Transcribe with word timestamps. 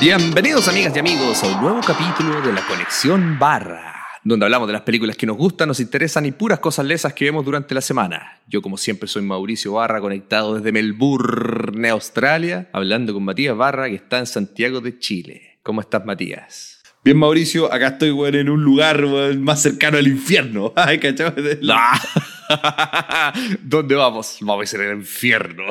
Bienvenidos 0.00 0.66
amigas 0.66 0.96
y 0.96 0.98
amigos 0.98 1.44
a 1.44 1.46
un 1.46 1.60
nuevo 1.60 1.80
capítulo 1.86 2.40
de 2.40 2.54
la 2.54 2.66
Conexión 2.66 3.38
Barra, 3.38 4.06
donde 4.24 4.46
hablamos 4.46 4.66
de 4.66 4.72
las 4.72 4.80
películas 4.80 5.14
que 5.14 5.26
nos 5.26 5.36
gustan, 5.36 5.68
nos 5.68 5.78
interesan 5.78 6.24
y 6.24 6.32
puras 6.32 6.58
cosas 6.58 6.86
lesas 6.86 7.12
que 7.12 7.26
vemos 7.26 7.44
durante 7.44 7.74
la 7.74 7.82
semana. 7.82 8.40
Yo 8.46 8.62
como 8.62 8.78
siempre 8.78 9.10
soy 9.10 9.20
Mauricio 9.20 9.74
Barra, 9.74 10.00
conectado 10.00 10.54
desde 10.54 10.72
Melbourne, 10.72 11.86
Australia, 11.90 12.70
hablando 12.72 13.12
con 13.12 13.24
Matías 13.24 13.54
Barra, 13.54 13.90
que 13.90 13.96
está 13.96 14.20
en 14.20 14.26
Santiago 14.26 14.80
de 14.80 14.98
Chile. 14.98 15.58
¿Cómo 15.62 15.82
estás, 15.82 16.06
Matías? 16.06 16.80
Bien, 17.04 17.18
Mauricio, 17.18 17.70
acá 17.70 17.88
estoy, 17.88 18.10
weón, 18.10 18.36
en 18.36 18.48
un 18.48 18.64
lugar 18.64 19.04
más 19.36 19.60
cercano 19.60 19.98
al 19.98 20.06
infierno. 20.06 20.72
Ay, 20.76 20.98
¿cachai? 20.98 21.30
¿Dónde 23.62 23.94
vamos? 23.96 24.38
Vamos 24.40 24.72
a 24.72 24.76
ir 24.76 24.82
al 24.82 24.96
infierno. 24.96 25.64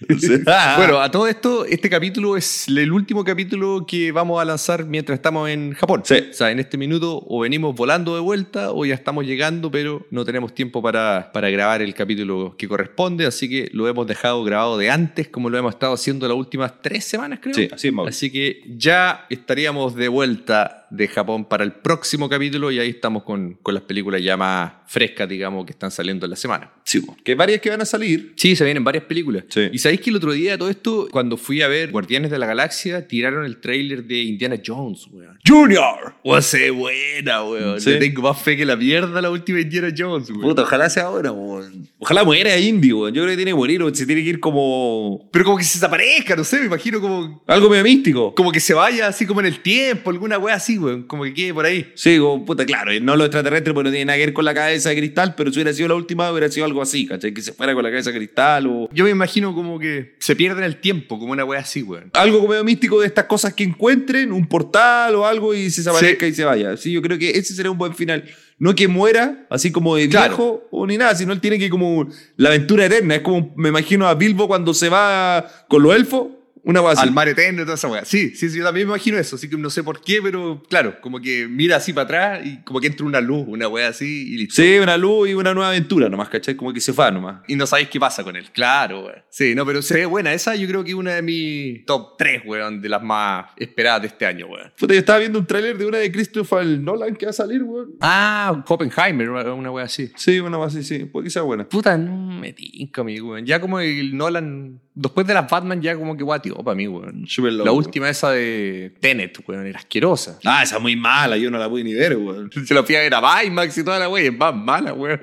Bueno, 0.76 1.00
a 1.00 1.10
todo 1.10 1.26
esto, 1.26 1.64
este 1.64 1.90
capítulo 1.90 2.36
es 2.36 2.68
el 2.68 2.92
último 2.92 3.24
capítulo 3.24 3.84
que 3.86 4.12
vamos 4.12 4.40
a 4.40 4.44
lanzar 4.44 4.84
mientras 4.84 5.18
estamos 5.18 5.48
en 5.48 5.72
Japón. 5.72 6.02
Sí. 6.04 6.14
O 6.30 6.32
sea, 6.32 6.50
en 6.50 6.60
este 6.60 6.78
minuto 6.78 7.24
o 7.26 7.40
venimos 7.40 7.74
volando 7.74 8.14
de 8.14 8.20
vuelta 8.20 8.70
o 8.72 8.84
ya 8.84 8.94
estamos 8.94 9.26
llegando, 9.26 9.70
pero 9.70 10.06
no 10.10 10.24
tenemos 10.24 10.54
tiempo 10.54 10.80
para, 10.80 11.30
para 11.32 11.50
grabar 11.50 11.82
el 11.82 11.94
capítulo 11.94 12.54
que 12.56 12.68
corresponde, 12.68 13.26
así 13.26 13.48
que 13.48 13.70
lo 13.72 13.88
hemos 13.88 14.06
dejado 14.06 14.44
grabado 14.44 14.78
de 14.78 14.90
antes, 14.90 15.28
como 15.28 15.50
lo 15.50 15.58
hemos 15.58 15.74
estado 15.74 15.94
haciendo 15.94 16.28
las 16.28 16.36
últimas 16.36 16.80
tres 16.80 17.04
semanas, 17.04 17.40
creo. 17.42 17.54
Sí, 17.54 17.68
así 17.72 17.88
es, 17.88 17.94
Mauricio. 17.94 18.16
Así 18.16 18.30
que 18.30 18.62
ya 18.76 19.26
estaríamos 19.30 19.96
de 19.96 20.08
vuelta 20.08 20.77
de 20.90 21.08
Japón 21.08 21.44
para 21.44 21.64
el 21.64 21.72
próximo 21.72 22.28
capítulo 22.28 22.70
y 22.70 22.78
ahí 22.78 22.90
estamos 22.90 23.22
con, 23.22 23.54
con 23.62 23.74
las 23.74 23.82
películas 23.82 24.22
ya 24.22 24.36
más 24.36 24.72
frescas, 24.86 25.28
digamos, 25.28 25.66
que 25.66 25.72
están 25.72 25.90
saliendo 25.90 26.26
en 26.26 26.30
la 26.30 26.36
semana. 26.36 26.72
Sí, 26.84 27.02
que 27.22 27.34
varias 27.34 27.60
que 27.60 27.68
van 27.68 27.82
a 27.82 27.84
salir. 27.84 28.32
Sí, 28.36 28.56
se 28.56 28.64
vienen 28.64 28.82
varias 28.82 29.04
películas. 29.04 29.44
Sí. 29.48 29.68
Y 29.70 29.78
sabéis 29.78 30.00
que 30.00 30.10
el 30.10 30.16
otro 30.16 30.32
día 30.32 30.52
de 30.52 30.58
todo 30.58 30.70
esto, 30.70 31.08
cuando 31.10 31.36
fui 31.36 31.60
a 31.60 31.68
ver 31.68 31.90
Guardianes 31.90 32.30
de 32.30 32.38
la 32.38 32.46
Galaxia, 32.46 33.06
tiraron 33.06 33.44
el 33.44 33.60
tráiler 33.60 34.04
de 34.04 34.22
Indiana 34.22 34.56
Jones, 34.64 35.06
weón. 35.12 35.38
Junior. 35.46 36.14
O 36.22 36.40
sea, 36.40 36.72
buena, 36.72 37.44
weón. 37.44 37.80
Sí. 37.80 37.90
Le 37.90 37.98
tengo 37.98 38.22
más 38.22 38.40
fe 38.40 38.56
que 38.56 38.64
la 38.64 38.76
mierda 38.76 39.20
la 39.20 39.30
última 39.30 39.60
Indiana 39.60 39.92
Jones, 39.96 40.30
weón. 40.30 40.40
Puta, 40.40 40.62
ojalá 40.62 40.88
sea 40.88 41.04
ahora, 41.04 41.32
weón. 41.32 41.86
Ojalá 41.98 42.24
muera 42.24 42.58
Indy, 42.58 42.92
weón. 42.92 43.12
Yo 43.12 43.22
creo 43.22 43.32
que 43.32 43.36
tiene 43.36 43.50
que 43.50 43.56
morir, 43.56 43.82
weón. 43.82 43.94
Se 43.94 44.06
tiene 44.06 44.22
que 44.22 44.30
ir 44.30 44.40
como. 44.40 45.28
Pero 45.30 45.44
como 45.44 45.58
que 45.58 45.64
se 45.64 45.74
desaparezca, 45.78 46.34
no 46.34 46.44
sé, 46.44 46.60
me 46.60 46.66
imagino 46.66 47.00
como, 47.00 47.42
Algo 47.46 47.68
medio 47.68 47.84
místico. 47.84 48.34
como 48.34 48.50
que 48.50 48.60
se 48.60 48.72
vaya 48.72 49.08
así 49.08 49.26
como 49.26 49.40
en 49.40 49.46
el 49.46 49.60
tiempo, 49.60 50.10
alguna 50.10 50.38
wea 50.38 50.54
así, 50.54 50.77
weón. 50.78 51.02
Como 51.04 51.24
que 51.24 51.34
quede 51.34 51.54
por 51.54 51.64
ahí. 51.66 51.90
Sí, 51.94 52.18
como, 52.18 52.44
puta, 52.44 52.64
claro, 52.66 52.90
no 53.00 53.16
lo 53.16 53.24
extraterrestre 53.24 53.74
porque 53.74 53.88
no 53.88 53.90
tiene 53.90 54.06
nada 54.06 54.18
que 54.18 54.26
ver 54.26 54.32
con 54.32 54.44
la 54.44 54.54
cabeza 54.54 54.88
de 54.90 54.96
cristal, 54.96 55.34
pero 55.36 55.50
si 55.50 55.56
hubiera 55.58 55.72
sido 55.72 55.88
la 55.88 55.94
última, 55.94 56.30
hubiera 56.30 56.48
sido 56.50 56.66
algo 56.66 56.80
así, 56.82 57.06
¿cachai? 57.06 57.32
Que 57.34 57.42
se 57.42 57.52
fuera 57.52 57.74
con 57.74 57.82
la 57.84 57.90
cabeza 57.90 58.10
de 58.10 58.16
cristal 58.18 58.66
o. 58.66 58.88
Yo 58.92 59.04
me 59.04 59.10
imagino 59.10 59.54
como 59.54 59.78
que 59.78 60.14
se 60.18 60.34
pierde 60.36 60.64
el 60.64 60.76
tiempo, 60.80 61.18
como 61.18 61.32
una 61.32 61.44
wea 61.44 61.60
así, 61.60 61.82
weón. 61.82 62.10
Algo 62.14 62.46
medio 62.48 62.64
místico 62.64 63.00
de 63.00 63.06
estas 63.06 63.24
cosas 63.26 63.54
que 63.54 63.64
encuentren, 63.64 64.32
un 64.32 64.46
portal 64.46 65.14
o 65.14 65.26
algo 65.26 65.54
y 65.54 65.70
se 65.70 65.80
desaparezca 65.82 66.26
Sí. 66.26 66.32
y 66.32 66.34
se 66.34 66.44
vaya. 66.44 66.76
Sí, 66.76 66.92
yo 66.92 67.02
creo 67.02 67.18
que 67.18 67.30
ese 67.30 67.54
sería 67.54 67.70
un 67.70 67.78
buen 67.78 67.94
final. 67.94 68.24
No 68.60 68.74
que 68.74 68.88
muera, 68.88 69.46
así 69.50 69.70
como 69.70 69.94
de 69.94 70.08
Claro. 70.08 70.28
viejo 70.30 70.68
o 70.72 70.84
ni 70.86 70.96
nada, 70.96 71.14
sino 71.14 71.32
él 71.32 71.40
tiene 71.40 71.60
que 71.60 71.70
como 71.70 72.08
la 72.36 72.48
aventura 72.48 72.86
eterna. 72.86 73.14
Es 73.16 73.20
como, 73.22 73.52
me 73.56 73.68
imagino 73.68 74.08
a 74.08 74.14
Bilbo 74.14 74.48
cuando 74.48 74.74
se 74.74 74.88
va 74.88 75.48
con 75.68 75.82
los 75.84 75.94
elfos, 75.94 76.26
una 76.68 76.90
así. 76.90 77.02
Al 77.02 77.12
mar 77.12 77.28
eterno 77.28 77.62
y 77.62 77.64
toda 77.64 77.76
esa 77.76 77.88
weá. 77.88 78.04
Sí, 78.04 78.34
sí, 78.34 78.50
sí, 78.50 78.58
yo 78.58 78.64
también 78.64 78.86
me 78.86 78.92
imagino 78.92 79.16
eso. 79.16 79.36
Así 79.36 79.48
que 79.48 79.56
no 79.56 79.70
sé 79.70 79.82
por 79.82 80.02
qué, 80.02 80.20
pero 80.22 80.62
claro, 80.68 81.00
como 81.00 81.18
que 81.18 81.48
mira 81.48 81.76
así 81.76 81.94
para 81.94 82.04
atrás 82.04 82.46
y 82.46 82.62
como 82.62 82.78
que 82.78 82.88
entra 82.88 83.06
una 83.06 83.22
luz, 83.22 83.44
una 83.48 83.68
weá 83.68 83.88
así 83.88 84.34
y 84.34 84.36
listo. 84.36 84.62
Sí, 84.62 84.78
una 84.78 84.98
luz 84.98 85.30
y 85.30 85.34
una 85.34 85.54
nueva 85.54 85.70
aventura 85.70 86.10
nomás, 86.10 86.28
¿cachai? 86.28 86.56
Como 86.56 86.72
que 86.74 86.80
se 86.80 86.92
va 86.92 87.10
nomás. 87.10 87.40
Y 87.48 87.56
no 87.56 87.66
sabéis 87.66 87.88
qué 87.88 87.98
pasa 87.98 88.22
con 88.22 88.36
él. 88.36 88.50
Claro, 88.52 89.06
weón. 89.06 89.22
Sí, 89.30 89.54
no, 89.54 89.64
pero 89.64 89.80
se 89.80 89.94
ve 89.94 90.06
buena. 90.06 90.34
Esa 90.34 90.54
yo 90.56 90.68
creo 90.68 90.84
que 90.84 90.90
es 90.90 90.96
una 90.96 91.14
de 91.14 91.22
mis 91.22 91.86
top 91.86 92.18
3, 92.18 92.42
weón, 92.44 92.82
de 92.82 92.88
las 92.90 93.02
más 93.02 93.46
esperadas 93.56 94.02
de 94.02 94.08
este 94.08 94.26
año, 94.26 94.46
weón. 94.46 94.70
Puta, 94.78 94.92
yo 94.92 95.00
estaba 95.00 95.18
viendo 95.20 95.38
un 95.38 95.46
tráiler 95.46 95.78
de 95.78 95.86
una 95.86 95.98
de 95.98 96.12
Christopher 96.12 96.66
Nolan 96.66 97.16
que 97.16 97.24
va 97.24 97.30
a 97.30 97.32
salir, 97.32 97.62
weón. 97.62 97.94
Ah, 98.00 98.62
Oppenheimer, 98.68 99.30
una 99.30 99.70
weá 99.70 99.86
así. 99.86 100.12
Sí, 100.16 100.38
una 100.38 100.58
más 100.58 100.76
así, 100.76 100.84
sí. 100.84 101.06
Puede 101.06 101.24
que 101.24 101.30
sea 101.30 101.42
buena. 101.42 101.66
Puta, 101.66 101.96
no 101.96 102.38
me 102.38 102.52
tinca, 102.52 103.02
mi 103.02 103.18
weón. 103.20 103.46
Ya 103.46 103.58
como 103.58 103.80
el 103.80 104.14
Nolan, 104.16 104.80
después 104.98 105.26
de 105.26 105.34
las 105.34 105.48
Batman, 105.48 105.80
ya 105.80 105.96
como 105.96 106.16
que 106.16 106.24
guatio 106.24 106.56
para 106.56 106.74
mí, 106.74 106.88
weón. 106.88 107.24
Loco. 107.36 107.64
La 107.64 107.72
última 107.72 108.08
esa 108.08 108.32
de 108.32 108.92
Tenet, 109.00 109.38
weón, 109.46 109.66
era 109.66 109.78
asquerosa. 109.78 110.38
Ah, 110.44 110.62
esa 110.62 110.76
es 110.76 110.82
muy 110.82 110.96
mala, 110.96 111.36
yo 111.36 111.50
no 111.50 111.58
la 111.58 111.68
pude 111.68 111.84
ni 111.84 111.94
ver, 111.94 112.16
weón. 112.16 112.50
Se 112.66 112.74
lo 112.74 112.84
fui 112.84 112.96
a 112.96 113.00
ver 113.00 113.14
a 113.14 113.44
IMAX 113.44 113.78
y 113.78 113.84
toda 113.84 113.98
la 113.98 114.08
weá, 114.08 114.24
y 114.24 114.26
es 114.26 114.36
más 114.36 114.54
mala, 114.54 114.92
weón. 114.92 115.20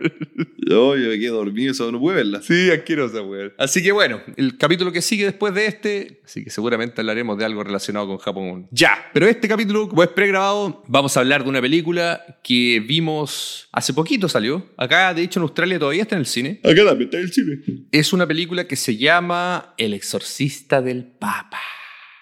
Yo, 0.67 0.97
yo 0.97 1.09
me 1.09 1.19
quedé 1.19 1.29
dormido, 1.29 1.71
eso 1.71 1.91
no 1.91 1.99
pude 1.99 2.15
verla. 2.15 2.41
Sí, 2.41 2.71
asquerosa, 2.71 3.21
weón. 3.21 3.53
Así 3.57 3.83
que 3.83 3.91
bueno, 3.91 4.21
el 4.35 4.57
capítulo 4.57 4.91
que 4.91 5.01
sigue 5.01 5.25
después 5.25 5.53
de 5.53 5.67
este, 5.67 6.21
así 6.25 6.43
que 6.43 6.49
seguramente 6.49 7.01
hablaremos 7.01 7.37
de 7.37 7.45
algo 7.45 7.63
relacionado 7.63 8.07
con 8.07 8.17
Japón. 8.17 8.67
Ya, 8.71 9.09
pero 9.13 9.27
este 9.27 9.47
capítulo, 9.47 9.87
como 9.87 10.01
es 10.01 10.09
pregrabado, 10.09 10.83
vamos 10.87 11.15
a 11.15 11.19
hablar 11.19 11.43
de 11.43 11.49
una 11.49 11.61
película 11.61 12.39
que 12.43 12.83
vimos 12.85 13.69
hace 13.71 13.93
poquito 13.93 14.27
salió. 14.27 14.71
Acá, 14.77 15.13
de 15.13 15.21
hecho, 15.21 15.39
en 15.39 15.43
Australia 15.43 15.77
todavía 15.77 16.01
está 16.01 16.15
en 16.15 16.21
el 16.21 16.25
cine. 16.25 16.59
Acá 16.63 16.83
también 16.83 17.09
está 17.09 17.17
el 17.19 17.31
cine. 17.31 17.59
Es 17.91 18.11
una 18.11 18.25
película 18.25 18.67
que 18.67 18.75
se 18.75 18.97
llama 18.97 19.75
El 19.77 19.93
exorcista 19.93 20.81
del 20.81 21.03
Papa. 21.03 21.59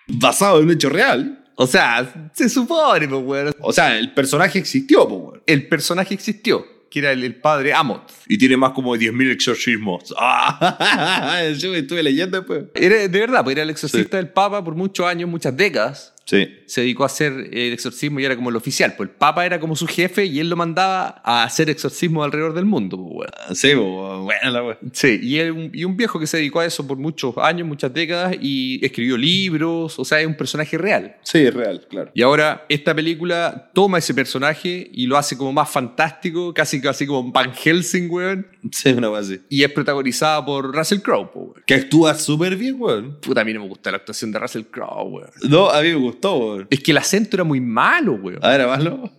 Basado 0.08 0.60
en 0.60 0.66
un 0.66 0.72
hecho 0.72 0.90
real. 0.90 1.40
O 1.56 1.68
sea, 1.68 2.32
se 2.34 2.50
supone, 2.50 3.08
pues, 3.08 3.22
weón. 3.24 3.54
O 3.62 3.72
sea, 3.72 3.98
el 3.98 4.14
personaje 4.14 4.60
existió, 4.60 5.08
pues, 5.08 5.22
weón. 5.22 5.44
El 5.46 5.68
personaje 5.68 6.14
existió, 6.14 6.66
que 6.94 7.00
era 7.00 7.12
el, 7.12 7.24
el 7.24 7.34
padre 7.34 7.74
Amot. 7.74 8.04
Y 8.28 8.38
tiene 8.38 8.56
más 8.56 8.72
como 8.74 8.96
10.000 8.96 9.32
exorcismos. 9.32 10.14
Ah, 10.26 11.42
yo 11.58 11.74
estuve 11.74 12.04
leyendo 12.04 12.38
después. 12.38 12.66
Era, 12.76 13.08
de 13.08 13.20
verdad, 13.20 13.44
pues 13.44 13.56
era 13.56 13.64
el 13.64 13.70
exorcista 13.72 14.18
del 14.18 14.30
Papa 14.30 14.64
por 14.64 14.76
muchos 14.76 15.06
años, 15.06 15.30
muchas 15.30 15.56
décadas. 15.58 16.14
Sí. 16.26 16.48
se 16.68 16.82
dedicó 16.82 17.04
a 17.04 17.08
hacer 17.08 17.34
el 17.52 17.74
exorcismo 17.74 18.20
y 18.20 18.26
era 18.26 18.36
como 18.36 18.50
el 18.50 18.56
oficial. 18.56 18.94
Pues 18.96 19.10
el 19.10 19.16
Papa 19.16 19.46
era 19.46 19.60
como 19.60 19.76
su 19.76 19.88
jefe 19.88 20.26
y 20.26 20.40
él 20.40 20.50
lo 20.50 20.56
mandaba 20.56 21.22
a 21.24 21.44
hacer 21.44 21.70
exorcismo 21.70 22.24
alrededor 22.24 22.54
del 22.54 22.66
mundo. 22.66 22.98
Pues, 22.98 23.30
weón. 23.48 23.56
Sí, 23.56 23.72
pues, 23.76 24.13
buena 24.24 24.50
la 24.52 24.64
weón. 24.64 24.78
Sí, 24.92 25.20
y, 25.22 25.38
él- 25.40 25.52
un- 25.52 25.70
y 25.74 25.84
un 25.86 25.96
viejo 25.96 26.20
que 26.20 26.28
se 26.28 26.38
dedicó 26.38 26.60
a 26.62 26.66
eso 26.66 26.86
por 26.88 26.98
muchos 26.98 27.38
años, 27.38 27.68
muchas 27.68 27.94
décadas, 27.94 28.36
y 28.42 28.84
escribió 28.86 29.18
libros, 29.18 29.98
o 30.00 30.06
sea, 30.06 30.20
es 30.22 30.28
un 30.28 30.36
personaje 30.36 30.78
real. 30.78 31.16
Sí, 31.24 31.40
es 31.40 31.54
real, 31.54 31.86
claro. 31.90 32.12
Y 32.14 32.22
ahora 32.22 32.66
esta 32.70 32.96
película 32.96 33.70
toma 33.74 33.98
ese 34.00 34.14
personaje 34.14 34.90
y 34.92 35.06
lo 35.08 35.18
hace 35.18 35.38
como 35.38 35.52
más 35.54 35.70
fantástico, 35.70 36.54
casi, 36.54 36.82
casi 36.82 37.06
como 37.06 37.32
Van 37.32 37.54
Helsing, 37.54 38.10
weón. 38.10 38.48
Sí, 38.72 38.90
una 38.94 39.10
base. 39.10 39.42
Y 39.50 39.64
es 39.64 39.72
protagonizada 39.72 40.44
por 40.46 40.74
Russell 40.76 41.00
Crowe, 41.00 41.30
weón. 41.36 41.54
Que 41.66 41.76
actúa 41.76 42.16
súper 42.16 42.56
bien, 42.56 42.76
weón. 42.80 43.20
Puta, 43.20 43.42
a 43.42 43.44
mí 43.44 43.54
no 43.54 43.62
me 43.62 43.68
gusta 43.68 43.92
la 43.92 43.98
actuación 43.98 44.32
de 44.32 44.40
Russell 44.40 44.64
Crowe, 44.72 45.10
weón. 45.10 45.30
No, 45.50 45.70
a 45.70 45.82
mí 45.82 45.90
me 45.90 45.96
gustó, 45.96 46.36
weón. 46.38 46.68
Es 46.70 46.80
que 46.80 46.92
el 46.92 46.98
acento 46.98 47.36
era 47.36 47.44
muy 47.44 47.60
malo, 47.62 48.14
weón. 48.14 48.40
A 48.42 48.50
ver, 48.50 48.62
a 48.62 48.68
malo. 48.68 49.12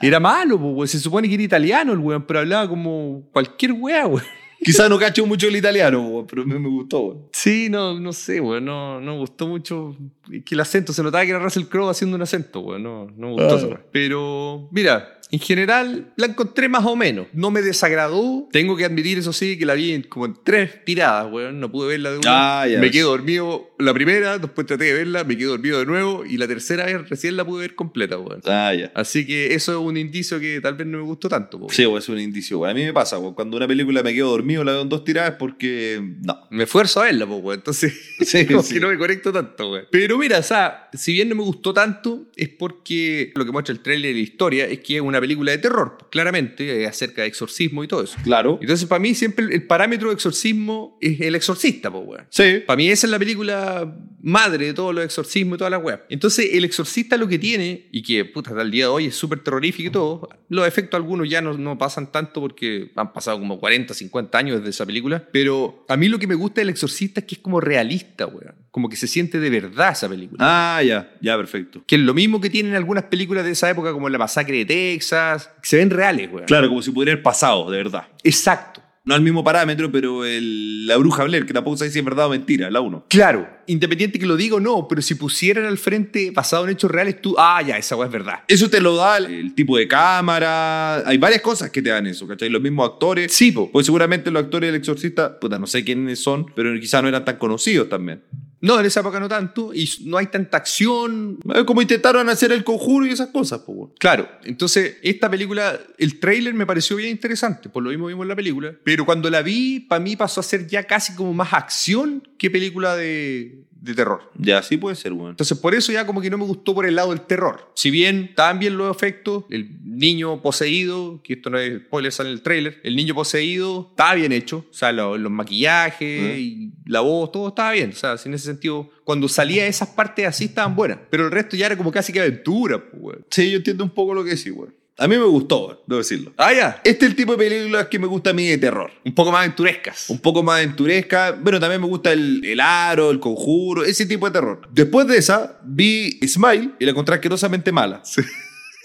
Era 0.00 0.20
malo, 0.20 0.56
weón. 0.56 0.86
Se 0.88 0.98
supone 0.98 1.28
que 1.28 1.34
era 1.34 1.42
italiano 1.42 1.92
el 1.92 1.98
weón, 1.98 2.24
pero 2.26 2.40
hablaba 2.40 2.68
como 2.68 3.28
cualquier 3.32 3.72
weá, 3.72 4.06
weón. 4.06 4.22
Quizás 4.64 4.88
no 4.90 4.98
cacho 4.98 5.24
mucho 5.26 5.46
el 5.48 5.56
italiano, 5.56 6.26
pero 6.28 6.42
a 6.42 6.44
mí 6.44 6.58
me 6.58 6.68
gustó. 6.68 7.28
Sí, 7.32 7.68
no, 7.70 8.00
no 8.00 8.12
sé, 8.12 8.40
weón. 8.40 8.64
No, 8.64 9.00
no 9.00 9.12
me 9.12 9.18
gustó 9.18 9.46
mucho. 9.46 9.96
Que 10.44 10.54
el 10.54 10.60
acento, 10.60 10.92
se 10.92 11.02
notaba 11.02 11.22
que 11.24 11.30
era 11.30 11.38
Russell 11.38 11.64
Crowe 11.64 11.90
haciendo 11.90 12.16
un 12.16 12.22
acento, 12.22 12.60
weón. 12.60 12.82
No, 12.82 13.06
no 13.16 13.26
me 13.28 13.32
gustó 13.34 13.54
Ah. 13.54 13.58
eso. 13.58 13.78
Pero, 13.92 14.68
mira, 14.72 15.13
en 15.30 15.38
general 15.40 16.12
la 16.16 16.26
encontré 16.26 16.68
más 16.68 16.84
o 16.84 16.96
menos. 16.96 17.26
No 17.32 17.50
me 17.50 17.62
desagradó. 17.62 18.48
Tengo 18.52 18.76
que 18.76 18.84
admitir, 18.84 19.18
eso 19.18 19.32
sí, 19.32 19.58
que 19.58 19.66
la 19.66 19.74
vi 19.74 19.92
en- 19.92 20.02
como 20.02 20.26
en 20.26 20.36
tres 20.44 20.84
tiradas, 20.84 21.30
weón. 21.32 21.60
No 21.60 21.70
pude 21.70 21.88
verla 21.88 22.10
de 22.12 22.18
una. 22.18 22.62
Ah. 22.62 22.66
Me 22.78 22.90
quedé 22.90 23.02
dormido 23.02 23.70
la 23.78 23.92
primera, 23.94 24.38
después 24.38 24.66
traté 24.66 24.84
de 24.84 24.92
verla, 24.94 25.24
me 25.24 25.36
quedé 25.36 25.46
dormido 25.48 25.78
de 25.78 25.86
nuevo. 25.86 26.24
Y 26.24 26.36
la 26.36 26.46
tercera 26.48 26.86
vez 26.86 27.08
recién 27.08 27.36
la 27.36 27.44
pude 27.44 27.62
ver 27.62 27.74
completa, 27.74 28.18
weón. 28.18 28.40
Ah, 28.46 28.72
ya. 28.74 28.92
Así 28.94 29.26
que 29.26 29.54
eso 29.54 29.72
es 29.72 29.78
un 29.78 29.96
indicio 29.96 30.38
que 30.40 30.60
tal 30.60 30.74
vez 30.74 30.86
no 30.86 30.98
me 30.98 31.04
gustó 31.04 31.28
tanto, 31.28 31.58
weón. 31.58 31.70
Sí, 31.70 31.84
weón, 31.86 31.98
es 31.98 32.08
un 32.08 32.20
indicio, 32.20 32.58
weón. 32.58 32.70
A 32.70 32.74
mí 32.74 32.84
me 32.84 32.92
pasa, 32.92 33.18
weón. 33.18 33.34
Cuando 33.34 33.56
una 33.56 33.66
película 33.68 34.02
me 34.02 34.14
quedo 34.14 34.30
dormido, 34.30 34.64
la 34.64 34.72
veo 34.72 34.82
en 34.82 34.88
dos 34.88 35.04
tiradas 35.04 35.34
porque. 35.38 36.00
No. 36.22 36.38
Me 36.50 36.64
esfuerzo 36.64 37.00
a 37.00 37.04
verla, 37.04 37.24
weón. 37.24 37.54
Entonces, 37.56 37.92
Sí, 38.20 38.46
como 38.46 38.62
sí. 38.62 38.74
que 38.74 38.80
no 38.80 38.88
me 38.88 38.98
conecto 38.98 39.32
tanto, 39.32 39.70
weón. 39.72 39.86
Pero 39.90 40.18
mira, 40.18 40.38
o 40.38 40.42
sea, 40.42 40.88
si 40.92 41.12
bien 41.12 41.28
no 41.28 41.34
me 41.34 41.42
gustó 41.42 41.72
tanto, 41.74 42.26
es 42.36 42.48
porque 42.48 43.32
lo 43.34 43.44
que 43.44 43.52
muestra 43.52 43.72
el 43.72 43.80
trailer 43.80 44.12
y 44.12 44.14
la 44.14 44.20
historia 44.20 44.66
es 44.66 44.80
que 44.80 44.96
es 44.96 45.00
una 45.02 45.13
película 45.20 45.52
de 45.52 45.58
terror, 45.58 45.96
claramente, 46.10 46.82
es 46.84 46.88
acerca 46.88 47.22
de 47.22 47.28
exorcismo 47.28 47.84
y 47.84 47.88
todo 47.88 48.02
eso. 48.02 48.16
Claro. 48.24 48.58
Entonces, 48.60 48.86
para 48.88 48.98
mí, 49.00 49.14
siempre 49.14 49.46
el- 49.54 49.66
parámetro 49.66 50.08
de 50.08 50.14
exorcismo 50.14 50.98
es 51.00 51.20
el 51.20 51.34
exorcista, 51.34 51.90
pues, 51.90 52.04
weón. 52.06 52.26
Sí. 52.30 52.62
Para 52.66 52.76
mí 52.76 52.88
esa 52.88 53.06
es 53.06 53.10
la 53.10 53.18
película 53.18 53.96
madre 54.22 54.66
de 54.66 54.74
todos 54.74 54.94
los 54.94 55.04
exorcismos 55.04 55.56
y 55.56 55.58
toda 55.58 55.70
la 55.70 55.78
web. 55.78 56.00
Entonces, 56.08 56.48
el 56.52 56.64
exorcista 56.64 57.16
lo 57.16 57.28
que 57.28 57.38
tiene, 57.38 57.88
y 57.92 58.02
que 58.02 58.24
puta, 58.24 58.50
hasta 58.50 58.62
el 58.62 58.70
día 58.70 58.84
de 58.84 58.88
hoy 58.88 59.06
es 59.06 59.14
súper 59.14 59.40
terrorífico 59.40 59.88
y 59.88 59.92
todo, 59.92 60.28
los 60.48 60.66
efectos 60.66 60.96
algunos 60.96 61.28
ya 61.28 61.40
no, 61.42 61.52
no 61.58 61.76
pasan 61.76 62.10
tanto 62.10 62.40
porque 62.40 62.90
han 62.96 63.12
pasado 63.12 63.38
como 63.38 63.58
40, 63.60 63.92
50 63.94 64.38
años 64.38 64.58
desde 64.58 64.70
esa 64.70 64.86
película, 64.86 65.28
pero 65.32 65.84
a 65.88 65.96
mí 65.96 66.08
lo 66.08 66.18
que 66.18 66.26
me 66.26 66.34
gusta 66.34 66.60
del 66.60 66.70
exorcista 66.70 67.20
es 67.20 67.26
que 67.26 67.34
es 67.36 67.40
como 67.40 67.60
realista, 67.60 68.26
weón. 68.26 68.54
Como 68.70 68.88
que 68.88 68.96
se 68.96 69.06
siente 69.06 69.38
de 69.38 69.50
verdad 69.50 69.92
esa 69.92 70.08
película. 70.08 70.38
Ah, 70.40 70.82
ya. 70.82 71.14
Ya, 71.20 71.36
perfecto. 71.36 71.84
Que 71.86 71.94
es 71.94 72.00
lo 72.00 72.12
mismo 72.12 72.40
que 72.40 72.50
tienen 72.50 72.74
algunas 72.74 73.04
películas 73.04 73.44
de 73.44 73.52
esa 73.52 73.70
época, 73.70 73.92
como 73.92 74.08
La 74.08 74.18
Masacre 74.18 74.56
de 74.58 74.64
Texas, 74.64 75.03
se 75.06 75.76
ven 75.76 75.90
reales, 75.90 76.30
weón. 76.32 76.46
Claro, 76.46 76.68
como 76.68 76.82
si 76.82 76.90
pudiera 76.90 77.12
haber 77.12 77.22
pasado, 77.22 77.70
de 77.70 77.78
verdad. 77.78 78.08
Exacto. 78.22 78.80
No 79.06 79.14
al 79.14 79.20
mismo 79.20 79.44
parámetro, 79.44 79.92
pero 79.92 80.24
el, 80.24 80.86
la 80.86 80.96
bruja 80.96 81.24
Blair, 81.24 81.44
que 81.44 81.52
tampoco 81.52 81.76
sabes 81.76 81.92
si 81.92 81.98
es 81.98 82.04
verdad 82.04 82.26
o 82.26 82.30
mentira, 82.30 82.70
la 82.70 82.80
uno. 82.80 83.04
Claro, 83.10 83.46
independiente 83.66 84.18
que 84.18 84.24
lo 84.24 84.34
diga 84.34 84.56
o 84.56 84.60
no, 84.60 84.88
pero 84.88 85.02
si 85.02 85.14
pusieran 85.14 85.66
al 85.66 85.76
frente 85.76 86.30
basado 86.30 86.64
en 86.64 86.70
hechos 86.70 86.90
reales, 86.90 87.20
tú, 87.20 87.34
ah, 87.36 87.60
ya, 87.60 87.76
esa 87.76 87.96
weá 87.96 88.06
es 88.06 88.12
verdad. 88.12 88.40
Eso 88.48 88.70
te 88.70 88.80
lo 88.80 88.96
da 88.96 89.18
el, 89.18 89.26
el 89.26 89.54
tipo 89.54 89.76
de 89.76 89.86
cámara. 89.86 91.06
Hay 91.06 91.18
varias 91.18 91.42
cosas 91.42 91.70
que 91.70 91.82
te 91.82 91.90
dan 91.90 92.06
eso, 92.06 92.26
¿cachai? 92.26 92.48
Los 92.48 92.62
mismos 92.62 92.88
actores. 92.88 93.30
Sí, 93.30 93.52
po. 93.52 93.70
Pues 93.70 93.84
seguramente 93.84 94.30
los 94.30 94.42
actores 94.42 94.68
del 94.68 94.80
exorcista, 94.80 95.38
puta, 95.38 95.58
no 95.58 95.66
sé 95.66 95.84
quiénes 95.84 96.22
son, 96.22 96.46
pero 96.56 96.72
quizás 96.80 97.02
no 97.02 97.08
eran 97.10 97.26
tan 97.26 97.36
conocidos 97.36 97.90
también. 97.90 98.22
No, 98.64 98.80
en 98.80 98.86
esa 98.86 99.00
época 99.00 99.20
no 99.20 99.28
tanto, 99.28 99.74
y 99.74 99.86
no 100.04 100.16
hay 100.16 100.28
tanta 100.28 100.56
acción. 100.56 101.38
Como 101.66 101.82
intentaron 101.82 102.30
hacer 102.30 102.50
el 102.50 102.64
conjuro 102.64 103.04
y 103.04 103.10
esas 103.10 103.28
cosas, 103.28 103.60
pues. 103.60 103.90
Claro, 103.98 104.26
entonces 104.42 104.96
esta 105.02 105.30
película, 105.30 105.78
el 105.98 106.18
tráiler 106.18 106.54
me 106.54 106.64
pareció 106.64 106.96
bien 106.96 107.10
interesante, 107.10 107.68
por 107.68 107.82
lo 107.82 107.90
mismo 107.90 108.06
vimos 108.06 108.26
la 108.26 108.34
película, 108.34 108.74
pero 108.82 109.04
cuando 109.04 109.28
la 109.28 109.42
vi, 109.42 109.80
para 109.80 110.00
mí 110.00 110.16
pasó 110.16 110.40
a 110.40 110.42
ser 110.42 110.66
ya 110.66 110.84
casi 110.84 111.14
como 111.14 111.34
más 111.34 111.52
acción 111.52 112.26
que 112.38 112.50
película 112.50 112.96
de, 112.96 113.66
de 113.84 113.94
terror. 113.94 114.30
Ya, 114.38 114.62
sí 114.62 114.76
puede 114.76 114.96
ser, 114.96 115.12
weón. 115.12 115.30
Entonces 115.30 115.58
por 115.58 115.74
eso 115.74 115.92
ya 115.92 116.06
como 116.06 116.20
que 116.20 116.30
no 116.30 116.38
me 116.38 116.44
gustó 116.44 116.74
por 116.74 116.86
el 116.86 116.94
lado 116.96 117.10
del 117.10 117.20
terror. 117.20 117.70
Si 117.74 117.90
bien 117.90 118.34
bien 118.58 118.76
los 118.78 118.94
efectos, 118.94 119.44
el 119.50 119.78
niño 119.84 120.40
poseído, 120.40 121.20
que 121.22 121.34
esto 121.34 121.50
no 121.50 121.58
es 121.58 121.80
spoiler, 121.82 122.10
sale 122.12 122.30
en 122.30 122.34
el 122.36 122.42
tráiler, 122.42 122.80
el 122.82 122.96
niño 122.96 123.14
poseído 123.14 123.88
estaba 123.90 124.14
bien 124.14 124.32
hecho, 124.32 124.64
o 124.70 124.74
sea, 124.74 124.90
lo- 124.92 125.18
los 125.18 125.30
maquillajes 125.30 126.22
Mm. 126.36 126.38
y 126.38 126.72
la 126.86 127.00
voz, 127.00 127.30
todo 127.32 127.48
estaba 127.48 127.72
bien. 127.72 127.90
O 127.90 127.94
sea, 127.94 128.16
en 128.24 128.34
ese 128.34 128.46
sentido, 128.46 128.90
cuando 129.04 129.28
salía 129.28 129.66
esas 129.66 129.88
partes 129.90 130.26
así 130.26 130.44
estaban 130.46 130.74
buenas, 130.74 130.98
pero 131.10 131.26
el 131.26 131.30
resto 131.30 131.56
ya 131.56 131.66
era 131.66 131.76
como 131.76 131.92
casi 131.92 132.12
que 132.12 132.20
aventura, 132.20 132.82
pues. 132.90 133.18
Sí, 133.30 133.50
yo 133.50 133.58
entiendo 133.58 133.84
un 133.84 133.90
poco 133.90 134.14
lo 134.14 134.24
que 134.24 134.30
decís, 134.30 134.52
weón. 134.54 134.74
A 134.96 135.08
mí 135.08 135.16
me 135.18 135.24
gustó, 135.24 135.82
debo 135.88 135.98
decirlo. 135.98 136.32
Ah, 136.36 136.52
ya. 136.52 136.80
Este 136.84 137.04
es 137.04 137.10
el 137.10 137.16
tipo 137.16 137.32
de 137.32 137.38
películas 137.38 137.88
que 137.88 137.98
me 137.98 138.06
gusta 138.06 138.30
a 138.30 138.32
mí 138.32 138.46
de 138.46 138.58
terror. 138.58 138.92
Un 139.04 139.12
poco 139.12 139.32
más 139.32 139.40
aventurescas. 139.40 140.08
Un 140.08 140.20
poco 140.20 140.42
más 140.44 140.58
aventuresca. 140.58 141.32
Bueno, 141.32 141.58
también 141.58 141.80
me 141.80 141.88
gusta 141.88 142.12
el, 142.12 142.44
el 142.44 142.60
aro, 142.60 143.10
el 143.10 143.18
conjuro, 143.18 143.84
ese 143.84 144.06
tipo 144.06 144.26
de 144.26 144.32
terror. 144.32 144.68
Después 144.70 145.08
de 145.08 145.16
esa, 145.16 145.58
vi 145.64 146.20
Smile 146.24 146.70
y 146.78 146.84
la 146.84 146.92
encontré 146.92 147.16
asquerosamente 147.16 147.72
mala. 147.72 148.02
sí, 148.04 148.22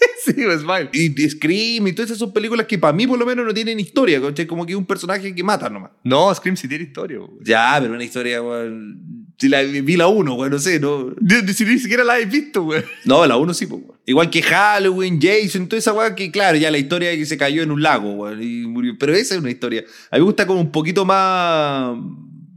pues, 0.24 0.60
Smile. 0.60 0.88
Y 0.92 1.30
Scream 1.30 1.86
y 1.88 1.92
todas 1.92 2.10
esas 2.10 2.18
son 2.18 2.32
películas 2.32 2.66
que 2.66 2.78
para 2.78 2.92
mí 2.92 3.06
por 3.06 3.18
lo 3.18 3.26
menos 3.26 3.46
no 3.46 3.54
tienen 3.54 3.78
historia, 3.80 4.20
¿cachai? 4.20 4.46
Como 4.46 4.66
que 4.66 4.74
un 4.74 4.86
personaje 4.86 5.34
que 5.34 5.42
mata 5.42 5.68
nomás. 5.68 5.90
No, 6.04 6.34
Scream 6.34 6.56
sí 6.56 6.68
tiene 6.68 6.84
historia, 6.84 7.18
weón. 7.18 7.38
Ya, 7.44 7.78
pero 7.80 7.94
una 7.94 8.04
historia, 8.04 8.42
weón. 8.42 9.26
Si 9.38 9.48
la 9.48 9.62
vi 9.62 9.96
la 9.96 10.06
1, 10.06 10.34
weón, 10.34 10.50
no 10.50 10.58
sé, 10.58 10.80
no. 10.80 11.14
Si 11.54 11.64
ni 11.64 11.78
siquiera 11.78 12.04
la 12.04 12.18
he 12.18 12.26
visto, 12.26 12.62
weón. 12.62 12.84
No, 13.04 13.26
la 13.26 13.36
1 13.36 13.54
sí, 13.54 13.66
pues, 13.66 13.82
weón. 13.82 13.98
Igual 14.06 14.30
que 14.30 14.42
Halloween, 14.42 15.20
Jason, 15.20 15.68
toda 15.68 15.78
esa 15.78 15.92
weón 15.92 16.14
que, 16.14 16.30
claro, 16.30 16.56
ya 16.56 16.70
la 16.70 16.78
historia 16.78 17.10
de 17.10 17.18
que 17.18 17.26
se 17.26 17.36
cayó 17.36 17.62
en 17.62 17.70
un 17.70 17.82
lago, 17.82 18.12
weón, 18.14 18.42
y 18.42 18.66
murió. 18.66 18.96
Pero 18.98 19.12
esa 19.14 19.34
es 19.34 19.40
una 19.40 19.50
historia. 19.50 19.84
A 20.10 20.16
mí 20.16 20.20
me 20.20 20.26
gusta 20.26 20.46
como 20.46 20.60
un 20.60 20.72
poquito 20.72 21.04
más. 21.04 21.96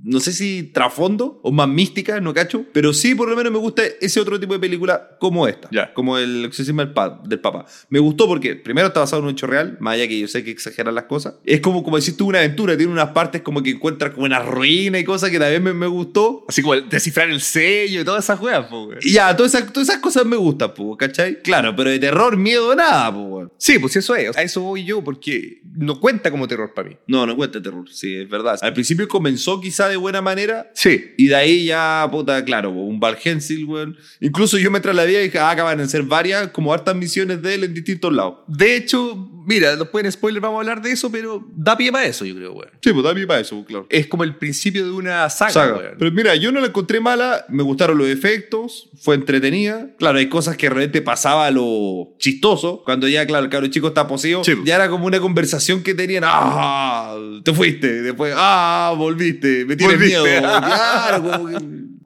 No 0.03 0.19
sé 0.19 0.33
si 0.33 0.63
trasfondo 0.63 1.39
o 1.43 1.51
más 1.51 1.67
mística, 1.67 2.19
no 2.19 2.33
cacho. 2.33 2.65
Pero 2.73 2.93
sí, 2.93 3.15
por 3.15 3.29
lo 3.29 3.35
menos 3.35 3.51
me 3.53 3.57
gusta 3.59 3.83
ese 4.01 4.19
otro 4.19 4.39
tipo 4.39 4.53
de 4.53 4.59
película 4.59 5.15
como 5.19 5.47
esta. 5.47 5.69
Ya. 5.71 5.93
Como 5.93 6.17
el 6.17 6.45
exorcismo 6.45 6.81
del, 6.81 6.93
pa- 6.93 7.21
del 7.25 7.39
Papa. 7.39 7.65
Me 7.89 7.99
gustó 7.99 8.27
porque, 8.27 8.55
primero, 8.55 8.87
está 8.87 8.99
basado 8.99 9.21
en 9.21 9.25
un 9.27 9.31
hecho 9.31 9.47
real, 9.47 9.77
más 9.79 9.93
allá 9.95 10.07
que 10.07 10.19
yo 10.19 10.27
sé 10.27 10.43
que 10.43 10.51
exageran 10.51 10.93
las 10.93 11.05
cosas. 11.05 11.35
Es 11.45 11.61
como, 11.61 11.83
como 11.83 11.97
decís 11.97 12.17
tú, 12.17 12.27
una 12.27 12.39
aventura. 12.39 12.75
Tiene 12.75 12.91
unas 12.91 13.09
partes 13.09 13.41
como 13.41 13.63
que 13.63 13.69
encuentras 13.71 14.11
como 14.13 14.25
una 14.25 14.39
ruina 14.39 14.99
y 14.99 15.03
cosas 15.05 15.29
que 15.29 15.39
también 15.39 15.63
me, 15.63 15.73
me 15.73 15.87
gustó. 15.87 16.45
Así 16.49 16.61
como 16.61 16.73
el 16.73 16.89
descifrar 16.89 17.29
el 17.29 17.39
sello 17.39 18.01
y 18.01 18.03
todas 18.03 18.25
esas 18.25 18.39
weas. 18.41 18.65
Y 19.01 19.11
ya, 19.13 19.35
todas 19.37 19.53
esas, 19.55 19.71
todas 19.71 19.87
esas 19.87 20.01
cosas 20.01 20.25
me 20.25 20.35
gustan, 20.35 20.73
pues, 20.73 20.97
¿cachai? 20.97 21.41
Claro, 21.41 21.73
pero 21.75 21.89
de 21.89 21.99
terror, 21.99 22.35
miedo, 22.35 22.75
nada, 22.75 23.13
pues. 23.13 23.47
Sí, 23.57 23.79
pues 23.79 23.95
eso 23.95 24.15
es. 24.15 24.35
A 24.35 24.41
eso 24.41 24.61
voy 24.61 24.83
yo, 24.83 25.01
porque 25.03 25.61
no 25.75 25.99
cuenta 25.99 26.29
como 26.29 26.47
terror 26.47 26.73
para 26.73 26.89
mí. 26.89 26.97
No, 27.07 27.25
no 27.25 27.35
cuenta 27.35 27.61
terror, 27.61 27.85
sí, 27.89 28.15
es 28.17 28.29
verdad. 28.29 28.59
Al 28.61 28.73
principio 28.73 29.07
comenzó 29.07 29.61
quizá 29.61 29.92
de 29.93 29.97
buena 29.97 30.21
manera. 30.21 30.69
Sí. 30.75 31.13
Y 31.17 31.27
de 31.27 31.35
ahí 31.35 31.65
ya, 31.65 32.07
puta, 32.11 32.43
claro, 32.45 32.71
un 32.71 32.99
Val 32.99 33.17
Hensel, 33.23 33.65
weón. 33.65 33.97
Incluso 34.19 34.57
yo 34.57 34.69
me 34.71 34.79
trasladé 34.79 35.13
y 35.21 35.23
dije, 35.25 35.39
ah, 35.39 35.51
acaban 35.51 35.77
de 35.77 35.87
ser 35.87 36.03
varias, 36.03 36.49
como 36.49 36.73
hartas 36.73 36.95
misiones 36.95 37.41
de 37.41 37.55
él 37.55 37.63
en 37.63 37.73
distintos 37.73 38.11
lados. 38.13 38.35
De 38.47 38.75
hecho, 38.75 39.29
mira, 39.45 39.75
después 39.75 40.03
en 40.05 40.11
spoiler 40.11 40.41
vamos 40.41 40.57
a 40.57 40.59
hablar 40.61 40.81
de 40.81 40.91
eso, 40.91 41.11
pero 41.11 41.45
da 41.55 41.75
pie 41.77 41.91
para 41.91 42.05
eso, 42.05 42.25
yo 42.25 42.35
creo, 42.35 42.53
weón. 42.53 42.69
Sí, 42.81 42.91
pues 42.93 43.03
también 43.05 43.27
para 43.27 43.39
eso, 43.39 43.63
claro. 43.65 43.87
Es 43.89 44.07
como 44.07 44.23
el 44.23 44.35
principio 44.35 44.83
de 44.85 44.91
una 44.91 45.29
saga, 45.29 45.51
Saga. 45.51 45.77
weón. 45.77 45.95
Pero 45.99 46.11
mira, 46.11 46.35
yo 46.35 46.51
no 46.51 46.59
la 46.61 46.67
encontré 46.67 46.99
mala, 46.99 47.45
me 47.49 47.63
gustaron 47.63 47.97
los 47.97 48.07
efectos, 48.07 48.89
fue 49.01 49.15
entretenida. 49.15 49.89
Claro, 49.99 50.17
hay 50.19 50.27
cosas 50.29 50.57
que 50.57 50.69
realmente 50.69 51.01
pasaba 51.01 51.49
lo 51.51 52.13
chistoso. 52.19 52.81
Cuando 52.85 53.07
ya, 53.07 53.25
claro, 53.25 53.45
el 53.45 53.51
cabro 53.51 53.67
chico 53.67 53.87
está 53.89 54.07
poseído, 54.07 54.43
Sí. 54.43 54.53
ya 54.65 54.75
era 54.75 54.89
como 54.89 55.05
una 55.05 55.19
conversación 55.19 55.83
que 55.83 55.93
tenían, 55.93 56.23
ah, 56.25 57.15
te 57.43 57.53
fuiste, 57.53 58.01
después, 58.01 58.33
ah, 58.35 58.93
volviste, 58.97 59.65
me 59.65 59.75
tienes 59.87 59.97
Volviste. 59.97 60.39
miedo. 60.41 60.41
claro, 60.41 61.23
como 61.31 61.47
que... 61.47 61.57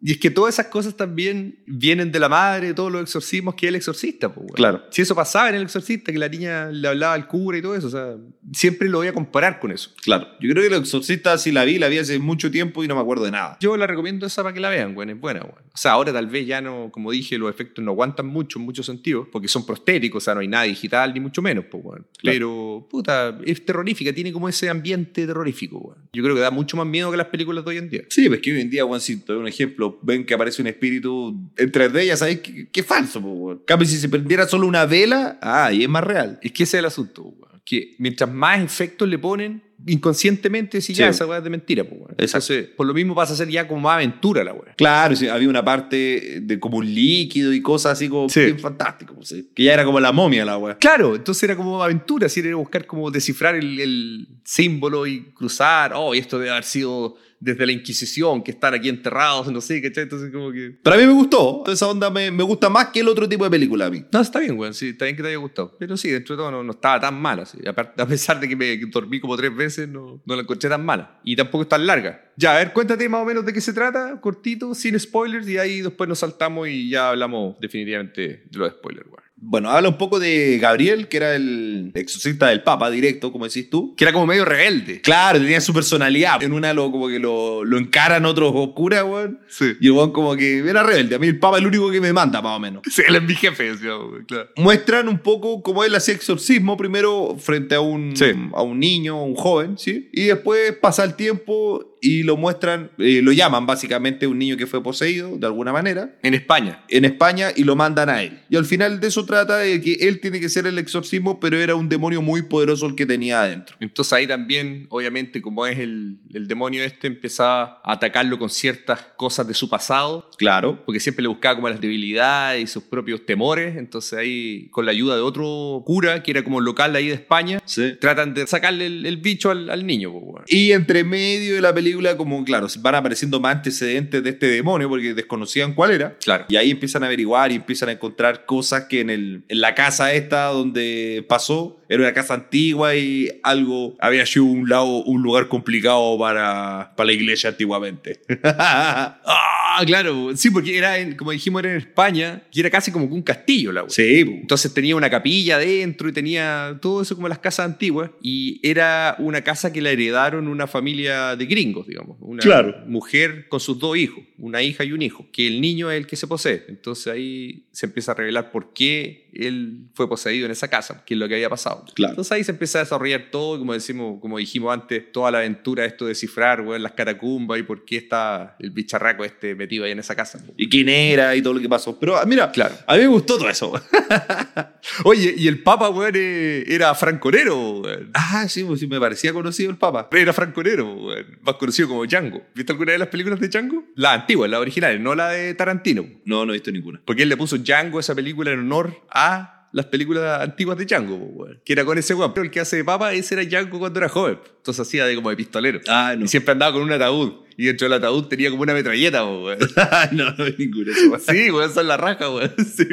Y 0.01 0.11
es 0.11 0.19
que 0.19 0.29
todas 0.29 0.53
esas 0.53 0.67
cosas 0.67 0.95
también 0.95 1.59
vienen 1.65 2.11
de 2.11 2.19
la 2.19 2.29
madre, 2.29 2.73
todos 2.73 2.91
los 2.91 3.01
exorcismos 3.01 3.55
que 3.55 3.65
es 3.65 3.69
el 3.69 3.75
exorcista, 3.75 4.33
pues. 4.33 4.47
Claro. 4.53 4.83
Si 4.89 5.01
eso 5.01 5.15
pasaba 5.15 5.49
en 5.49 5.55
el 5.55 5.63
exorcista, 5.63 6.11
que 6.11 6.17
la 6.17 6.29
niña 6.29 6.67
le 6.67 6.87
hablaba 6.87 7.13
al 7.13 7.27
cura 7.27 7.57
y 7.57 7.61
todo 7.61 7.75
eso, 7.75 7.87
o 7.87 7.89
sea, 7.89 8.15
siempre 8.53 8.89
lo 8.89 8.99
voy 8.99 9.07
a 9.07 9.13
comparar 9.13 9.59
con 9.59 9.71
eso. 9.71 9.91
Claro, 10.03 10.27
yo 10.39 10.49
creo 10.49 10.63
que 10.63 10.75
el 10.75 10.81
exorcista 10.81 11.37
sí 11.37 11.51
la 11.51 11.65
vi, 11.65 11.77
la 11.77 11.87
vi 11.87 11.97
hace 11.97 12.19
mucho 12.19 12.51
tiempo 12.51 12.83
y 12.83 12.87
no 12.87 12.95
me 12.95 13.01
acuerdo 13.01 13.25
de 13.25 13.31
nada. 13.31 13.57
Yo 13.59 13.75
la 13.77 13.87
recomiendo 13.87 14.25
esa 14.25 14.43
para 14.43 14.53
que 14.53 14.59
la 14.59 14.69
vean, 14.69 14.95
weón, 14.95 15.09
es 15.09 15.19
buena, 15.19 15.41
weón. 15.41 15.67
O 15.73 15.77
sea, 15.77 15.91
ahora 15.91 16.11
tal 16.13 16.27
vez 16.27 16.47
ya 16.47 16.61
no, 16.61 16.89
como 16.91 17.11
dije, 17.11 17.37
los 17.37 17.49
efectos 17.49 17.83
no 17.83 17.91
aguantan 17.91 18.27
mucho 18.27 18.59
en 18.59 18.65
muchos 18.65 18.85
sentidos, 18.85 19.27
porque 19.31 19.47
son 19.47 19.65
prostéticos, 19.65 20.23
o 20.23 20.25
sea, 20.25 20.33
no 20.33 20.39
hay 20.39 20.47
nada 20.47 20.63
digital 20.63 21.13
ni 21.13 21.19
mucho 21.19 21.41
menos, 21.41 21.65
pues, 21.69 21.83
weón. 21.83 22.07
Claro. 22.17 22.35
Pero, 22.35 22.87
puta, 22.89 23.37
es 23.45 23.63
terrorífica, 23.65 24.13
tiene 24.13 24.31
como 24.31 24.49
ese 24.49 24.69
ambiente 24.69 25.25
terrorífico, 25.25 25.77
weón. 25.77 26.09
Yo 26.13 26.23
creo 26.23 26.35
que 26.35 26.41
da 26.41 26.51
mucho 26.51 26.77
más 26.77 26.87
miedo 26.87 27.11
que 27.11 27.17
las 27.17 27.27
películas 27.27 27.63
de 27.63 27.69
hoy 27.69 27.77
en 27.77 27.89
día. 27.89 28.01
Sí, 28.09 28.27
pues 28.27 28.41
que 28.41 28.53
hoy 28.53 28.61
en 28.61 28.69
día, 28.69 28.83
Juan, 28.85 29.01
si 29.01 29.17
te 29.17 29.33
doy 29.33 29.41
un 29.41 29.47
ejemplo, 29.47 29.99
ven 30.01 30.25
que 30.25 30.33
aparece 30.33 30.61
un 30.61 30.67
espíritu 30.67 31.35
en 31.57 31.71
3D, 31.71 32.05
ya 32.05 32.17
sabes 32.17 32.39
que, 32.39 32.69
que 32.69 32.79
es 32.79 32.85
falso, 32.85 33.21
pues. 33.21 33.57
En 33.59 33.65
Cambio, 33.65 33.87
si 33.87 33.97
se 33.97 34.09
prendiera 34.09 34.47
solo 34.47 34.67
una 34.67 34.85
vela, 34.85 35.37
ah, 35.41 35.71
y 35.71 35.83
es 35.83 35.89
más 35.89 36.03
real. 36.03 36.39
Es 36.41 36.51
que 36.51 36.63
ese 36.63 36.77
es 36.77 36.79
el 36.79 36.85
asunto, 36.85 37.23
weón. 37.23 37.56
Que 37.69 37.95
mientras 37.97 38.31
más 38.33 38.61
efectos 38.61 39.09
le 39.09 39.19
ponen, 39.19 39.61
inconscientemente 39.85 40.79
si 40.79 40.93
Sí. 40.95 40.99
ya 41.01 41.09
esa 41.09 41.25
weá 41.25 41.39
es 41.39 41.43
de 41.43 41.49
mentira, 41.49 41.83
pues. 41.83 41.99
Entonces, 42.17 42.69
por 42.77 42.87
lo 42.87 42.93
mismo 42.93 43.13
pasa 43.13 43.33
a 43.33 43.35
ser 43.35 43.49
ya 43.49 43.67
como 43.67 43.81
más 43.81 43.95
aventura 43.95 44.41
la 44.43 44.53
weá. 44.53 44.73
Claro, 44.75 45.15
sí, 45.17 45.27
había 45.27 45.49
una 45.49 45.63
parte 45.65 46.39
de 46.41 46.59
como 46.61 46.77
un 46.77 46.85
líquido 46.93 47.51
y 47.53 47.61
cosas 47.61 47.93
así 47.93 48.07
como 48.07 48.29
Sí. 48.29 48.39
bien 48.39 48.59
fantástico, 48.59 49.13
pues, 49.15 49.35
que 49.53 49.63
ya 49.63 49.73
era 49.73 49.83
como 49.83 49.99
la 49.99 50.13
momia 50.13 50.45
la 50.45 50.57
weá. 50.57 50.77
Claro, 50.77 51.15
entonces 51.15 51.43
era 51.43 51.57
como 51.57 51.83
aventura, 51.83 52.29
si 52.29 52.39
era 52.39 52.55
buscar 52.55 52.85
como 52.85 53.11
descifrar 53.11 53.55
el, 53.55 53.79
el 53.81 54.27
símbolo 54.45 55.05
y 55.05 55.25
cruzar, 55.33 55.91
oh, 55.93 56.15
y 56.15 56.19
esto 56.19 56.39
debe 56.39 56.51
haber 56.51 56.63
sido 56.63 57.17
desde 57.39 57.65
la 57.65 57.71
Inquisición, 57.71 58.43
que 58.43 58.51
están 58.51 58.73
aquí 58.73 58.89
enterrados, 58.89 59.51
no 59.51 59.61
sé, 59.61 59.81
¿cachai? 59.81 60.03
Entonces 60.03 60.31
como 60.31 60.51
que... 60.51 60.77
Pero 60.83 60.95
a 60.95 60.99
mí 60.99 61.05
me 61.05 61.13
gustó, 61.13 61.63
esa 61.67 61.87
onda 61.87 62.09
me, 62.09 62.31
me 62.31 62.43
gusta 62.43 62.69
más 62.69 62.87
que 62.87 63.01
el 63.01 63.07
otro 63.07 63.29
tipo 63.29 63.43
de 63.43 63.49
película 63.49 63.85
a 63.85 63.89
mí. 63.89 64.03
No, 64.11 64.21
está 64.21 64.39
bien, 64.39 64.57
weón, 64.57 64.73
sí, 64.73 64.89
está 64.89 65.05
bien 65.05 65.15
que 65.15 65.21
te 65.21 65.29
haya 65.29 65.37
gustado. 65.37 65.75
Pero 65.77 65.97
sí, 65.97 66.09
dentro 66.09 66.35
de 66.35 66.41
todo 66.41 66.51
no, 66.51 66.63
no 66.63 66.71
estaba 66.71 66.99
tan 66.99 67.19
mala. 67.19 67.45
sí. 67.45 67.57
A 67.65 68.05
pesar 68.07 68.39
de 68.39 68.47
que 68.47 68.55
me 68.55 68.77
dormí 68.87 69.19
como 69.19 69.37
tres 69.37 69.55
veces, 69.55 69.87
no, 69.87 70.21
no 70.25 70.35
la 70.35 70.41
encontré 70.41 70.69
tan 70.69 70.83
mala. 70.83 71.19
Y 71.23 71.35
tampoco 71.35 71.63
es 71.63 71.69
tan 71.69 71.85
larga. 71.85 72.31
Ya, 72.35 72.55
a 72.55 72.57
ver, 72.59 72.73
cuéntate 72.73 73.07
más 73.09 73.21
o 73.21 73.25
menos 73.25 73.45
de 73.45 73.53
qué 73.53 73.61
se 73.61 73.73
trata, 73.73 74.19
cortito, 74.21 74.73
sin 74.73 74.99
spoilers, 74.99 75.47
y 75.47 75.57
ahí 75.57 75.81
después 75.81 76.07
nos 76.07 76.19
saltamos 76.19 76.67
y 76.67 76.89
ya 76.89 77.09
hablamos 77.09 77.59
definitivamente 77.59 78.43
de 78.49 78.57
los 78.57 78.71
spoilers, 78.71 79.07
weón. 79.07 79.26
Bueno, 79.39 79.69
habla 79.69 79.89
un 79.89 79.97
poco 79.99 80.19
de 80.19 80.57
Gabriel, 80.59 81.07
que 81.07 81.17
era 81.17 81.35
el 81.35 81.91
exorcista 81.93 82.47
del 82.47 82.63
Papa 82.63 82.89
directo, 82.89 83.31
como 83.31 83.45
decís 83.45 83.69
tú. 83.69 83.93
Que 83.95 84.03
era 84.03 84.11
como 84.11 84.25
medio 84.25 84.43
rebelde. 84.45 84.99
Claro, 85.01 85.39
tenía 85.39 85.61
su 85.61 85.73
personalidad. 85.73 86.41
En 86.41 86.53
una 86.53 86.73
lo, 86.73 86.91
como 86.91 87.07
que 87.07 87.19
lo, 87.19 87.63
lo 87.63 87.77
encaran 87.77 88.25
otros 88.25 88.51
oscuras, 88.55 89.03
weón. 89.03 89.39
Sí. 89.47 89.73
Y 89.79 89.85
el 89.87 89.91
weón 89.91 90.11
como 90.11 90.35
que 90.35 90.57
era 90.59 90.81
rebelde. 90.81 91.15
A 91.15 91.19
mí 91.19 91.27
el 91.27 91.37
Papa 91.39 91.57
es 91.57 91.61
el 91.61 91.67
único 91.67 91.91
que 91.91 92.01
me 92.01 92.11
manda, 92.13 92.41
más 92.41 92.57
o 92.57 92.59
menos. 92.59 92.81
Sí, 92.89 93.03
él 93.07 93.15
es 93.15 93.21
mi 93.23 93.35
jefe, 93.35 93.71
decía, 93.71 93.91
claro. 94.27 94.49
Muestran 94.57 95.07
un 95.07 95.19
poco 95.19 95.61
cómo 95.61 95.83
él 95.83 95.93
hacía 95.93 96.15
exorcismo, 96.15 96.75
primero 96.75 97.35
frente 97.37 97.75
a 97.75 97.79
un, 97.79 98.17
Sí. 98.17 98.31
a 98.53 98.63
un 98.63 98.79
niño, 98.79 99.23
un 99.23 99.35
joven, 99.35 99.77
¿sí? 99.77 100.09
Y 100.13 100.23
después 100.23 100.73
pasa 100.81 101.03
el 101.03 101.13
tiempo 101.15 101.95
y 102.01 102.23
lo 102.23 102.37
muestran, 102.37 102.91
eh, 102.97 103.21
lo 103.23 103.31
llaman 103.31 103.65
básicamente 103.65 104.27
un 104.27 104.37
niño 104.39 104.57
que 104.57 104.67
fue 104.67 104.83
poseído, 104.83 105.37
de 105.37 105.45
alguna 105.47 105.71
manera, 105.73 106.15
En 106.23 106.33
España. 106.33 106.83
en 106.89 107.05
España 107.05 107.49
y 107.55 107.63
lo 107.63 107.75
mandan 107.75 108.09
a 108.09 108.21
él. 108.23 108.39
Y 108.49 108.55
al 108.55 108.65
final 108.65 108.99
de 108.99 109.07
eso 109.07 109.25
trata 109.25 109.57
de 109.57 109.81
que 109.81 109.93
él 109.93 110.19
tiene 110.19 110.39
que 110.39 110.49
ser 110.49 110.67
el 110.67 110.77
exorcismo, 110.77 111.39
pero 111.39 111.57
era 111.59 111.75
un 111.75 111.89
demonio 111.89 112.21
muy 112.21 112.43
poderoso 112.43 112.85
el 112.87 112.95
que 112.95 113.05
tenía 113.05 113.41
adentro. 113.41 113.75
Entonces 113.79 114.13
ahí 114.13 114.27
también, 114.27 114.85
obviamente, 114.89 115.41
como 115.41 115.65
es 115.65 115.79
el, 115.79 116.17
el 116.33 116.47
demonio 116.47 116.83
este, 116.83 117.07
empezaba 117.07 117.81
a 117.83 117.93
atacarlo 117.93 118.37
con 118.37 118.49
ciertas 118.49 119.01
cosas 119.17 119.47
de 119.47 119.53
su 119.53 119.69
pasado, 119.69 120.29
Claro. 120.37 120.83
porque 120.85 120.99
siempre 120.99 121.23
le 121.23 121.29
buscaba 121.29 121.55
como 121.55 121.69
las 121.69 121.81
debilidades 121.81 122.63
y 122.63 122.67
sus 122.67 122.83
propios 122.83 123.25
temores. 123.25 123.75
Entonces 123.77 124.17
ahí, 124.19 124.67
con 124.71 124.85
la 124.85 124.91
ayuda 124.91 125.15
de 125.15 125.21
otro 125.21 125.81
cura, 125.85 126.21
que 126.23 126.31
era 126.31 126.43
como 126.43 126.61
local 126.61 126.95
ahí 126.95 127.07
de 127.07 127.13
España, 127.15 127.59
Sí. 127.65 127.93
tratan 127.99 128.33
de 128.33 128.45
sacarle 128.47 128.85
el, 128.85 129.05
el 129.05 129.17
bicho 129.17 129.49
al, 129.51 129.69
al 129.69 129.85
niño. 129.85 130.13
Y 130.47 130.71
entre 130.71 131.03
medio 131.03 131.55
de 131.55 131.61
la 131.61 131.73
película, 131.73 131.86
como 132.17 132.43
claro, 132.43 132.67
van 132.79 132.95
apareciendo 132.95 133.39
más 133.39 133.57
antecedentes 133.57 134.23
de 134.23 134.29
este 134.29 134.47
demonio 134.47 134.89
porque 134.89 135.13
desconocían 135.13 135.73
cuál 135.73 135.91
era. 135.91 136.15
Claro. 136.17 136.45
Y 136.49 136.55
ahí 136.55 136.71
empiezan 136.71 137.03
a 137.03 137.07
averiguar 137.07 137.51
y 137.51 137.55
empiezan 137.55 137.89
a 137.89 137.91
encontrar 137.93 138.45
cosas 138.45 138.85
que 138.85 139.01
en, 139.01 139.09
el, 139.09 139.43
en 139.47 139.61
la 139.61 139.75
casa 139.75 140.13
esta 140.13 140.45
donde 140.45 141.25
pasó, 141.27 141.79
era 141.89 142.01
una 142.03 142.13
casa 142.13 142.33
antigua 142.33 142.95
y 142.95 143.29
algo 143.43 143.95
había 143.99 144.25
sido 144.25 144.45
un, 144.45 144.67
lado, 144.69 145.03
un 145.03 145.21
lugar 145.21 145.47
complicado 145.47 146.17
para, 146.19 146.93
para 146.95 147.07
la 147.07 147.13
iglesia 147.13 147.49
antiguamente. 147.49 148.21
¡Ah! 148.43 149.83
Claro. 149.85 150.35
Sí, 150.35 150.49
porque 150.49 150.75
era, 150.75 150.97
en- 150.97 151.15
como 151.15 151.31
dijimos, 151.31 151.61
era 151.63 151.71
en 151.71 151.77
España 151.77 152.41
y 152.51 152.59
era 152.59 152.69
casi 152.71 152.91
como 152.91 153.05
un 153.05 153.21
castillo 153.21 153.71
la 153.71 153.81
wea. 153.83 153.89
Sí. 153.91 154.21
Entonces 154.21 154.73
tenía 154.73 154.95
una 154.95 155.09
capilla 155.09 155.57
adentro 155.57 156.09
y 156.09 156.13
tenía 156.13 156.79
todo 156.81 157.03
eso 157.03 157.15
como 157.15 157.27
las 157.27 157.37
casas 157.39 157.67
antiguas. 157.67 158.09
Y 158.21 158.59
era 158.67 159.15
una 159.19 159.41
casa 159.43 159.71
que 159.71 159.81
la 159.81 159.91
heredaron 159.91 160.47
una 160.47 160.65
familia 160.65 161.35
de 161.35 161.45
gringos, 161.45 161.76
digamos. 161.85 162.17
Una 162.21 162.41
Claro. 162.41 162.75
mujer 162.87 163.47
con 163.49 163.59
sus 163.59 163.77
dos 163.77 163.95
hijos, 163.97 164.23
una 164.39 164.63
hija 164.63 164.83
y 164.83 164.93
un 164.93 165.01
hijo, 165.01 165.27
que 165.31 165.45
el 165.47 165.61
niño 165.61 165.91
es 165.91 165.97
el 165.97 166.07
que 166.07 166.15
se 166.15 166.25
posee. 166.25 166.63
Entonces 166.69 167.07
ahí 167.13 167.67
se 167.71 167.85
empieza 167.85 168.13
a 168.13 168.15
revelar 168.15 168.51
por 168.51 168.73
qué 168.73 169.27
él 169.33 169.89
fue 169.93 170.09
poseído 170.09 170.45
en 170.45 170.51
esa 170.51 170.67
casa, 170.69 171.03
qué 171.05 171.13
es 171.13 171.19
lo 171.19 171.27
que 171.27 171.35
había 171.35 171.49
pasado. 171.49 171.85
Claro. 171.93 172.13
Entonces 172.13 172.31
ahí 172.31 172.43
se 172.43 172.51
empieza 172.51 172.79
a 172.79 172.83
desarrollar 172.83 173.27
todo, 173.29 173.59
como 173.59 173.73
decimos, 173.73 174.19
como 174.19 174.39
dijimos 174.39 174.73
antes, 174.73 175.11
toda 175.11 175.29
la 175.29 175.39
aventura 175.39 175.85
esto 175.85 176.05
de 176.07 176.15
cifrar, 176.15 176.61
weón, 176.61 176.81
las 176.81 176.93
catacumbas 176.93 177.59
y 177.59 177.63
por 177.63 177.85
qué 177.85 177.97
está 177.97 178.55
el 178.59 178.71
bicharraco 178.71 179.23
este 179.25 179.53
metido 179.53 179.83
ahí 179.85 179.91
en 179.91 179.99
esa 179.99 180.15
casa. 180.15 180.43
Y 180.57 180.69
quién 180.69 180.89
era 180.89 181.35
y 181.35 181.41
todo 181.41 181.53
lo 181.53 181.59
que 181.59 181.69
pasó. 181.69 181.99
Pero 181.99 182.17
ah, 182.17 182.25
mira, 182.25 182.51
Claro. 182.51 182.73
a 182.87 182.95
mí 182.95 183.01
me 183.01 183.07
gustó 183.07 183.37
todo 183.37 183.49
eso. 183.49 183.73
Oye, 185.03 185.35
y 185.37 185.47
el 185.47 185.61
Papa, 185.63 185.89
weón, 185.89 186.13
eh, 186.15 186.63
era 186.67 186.93
franconero, 186.95 187.79
weón. 187.81 188.09
ah, 188.13 188.47
sí, 188.47 188.63
pues 188.63 188.79
sí, 188.79 188.87
me 188.87 188.99
parecía 188.99 189.33
conocido 189.33 189.69
el 189.69 189.77
Papa. 189.77 190.07
Era 190.11 190.33
franconero, 190.33 190.93
weón. 190.93 191.37
más 191.41 191.55
conocido 191.67 191.89
como 191.89 192.05
Django. 192.05 192.43
¿Viste 192.55 192.71
alguna 192.71 192.93
de 192.93 192.97
las 192.97 193.09
películas 193.09 193.41
de 193.41 193.49
Django? 193.49 193.83
Las 193.95 194.21
antiguas, 194.21 194.49
las 194.49 194.61
originales, 194.61 195.01
no 195.01 195.13
la 195.15 195.29
de 195.29 195.53
Tarantino. 195.53 196.05
No, 196.23 196.45
no 196.45 196.53
he 196.53 196.55
visto 196.55 196.71
ninguna. 196.71 197.01
Porque 197.03 197.23
él 197.23 197.29
le 197.29 197.35
puso 197.35 197.57
Django 197.57 197.97
a 197.97 198.01
esa 198.01 198.15
película 198.15 198.51
en 198.51 198.59
honor 198.59 199.03
a 199.11 199.67
las 199.73 199.87
películas 199.87 200.41
antiguas 200.41 200.77
de 200.77 200.85
Django, 200.85 201.45
que 201.65 201.73
era 201.73 201.83
con 201.83 201.97
ese 201.97 202.13
weón. 202.13 202.33
Pero 202.33 202.45
el 202.45 202.51
que 202.51 202.61
hace 202.61 202.77
de 202.77 202.85
Papa, 202.85 203.11
ese 203.13 203.35
era 203.35 203.43
Django 203.43 203.79
cuando 203.79 203.99
era 203.99 204.07
joven. 204.07 204.39
Entonces 204.57 204.87
hacía 204.87 205.05
de 205.05 205.15
como 205.15 205.29
de 205.29 205.35
pistolero. 205.35 205.81
Ah, 205.89 206.15
no. 206.17 206.23
Y 206.23 206.27
siempre 206.29 206.53
andaba 206.53 206.71
con 206.71 206.83
un 206.83 206.91
ataúd. 206.93 207.33
Y 207.59 207.65
dentro 207.65 207.85
del 207.85 207.93
ataúd 207.93 208.25
tenía 208.27 208.51
como 208.51 208.61
una 208.61 208.73
metralleta, 208.75 209.25
weón. 209.25 209.57
no, 210.11 210.31
no 210.31 210.43
hay 210.43 210.55
ninguna. 210.59 210.91
Sí, 211.19 211.49
weón, 211.49 211.73
son 211.73 211.87
la 211.87 211.97
raja, 211.97 212.29
weón. 212.29 212.53
Sí. 212.77 212.85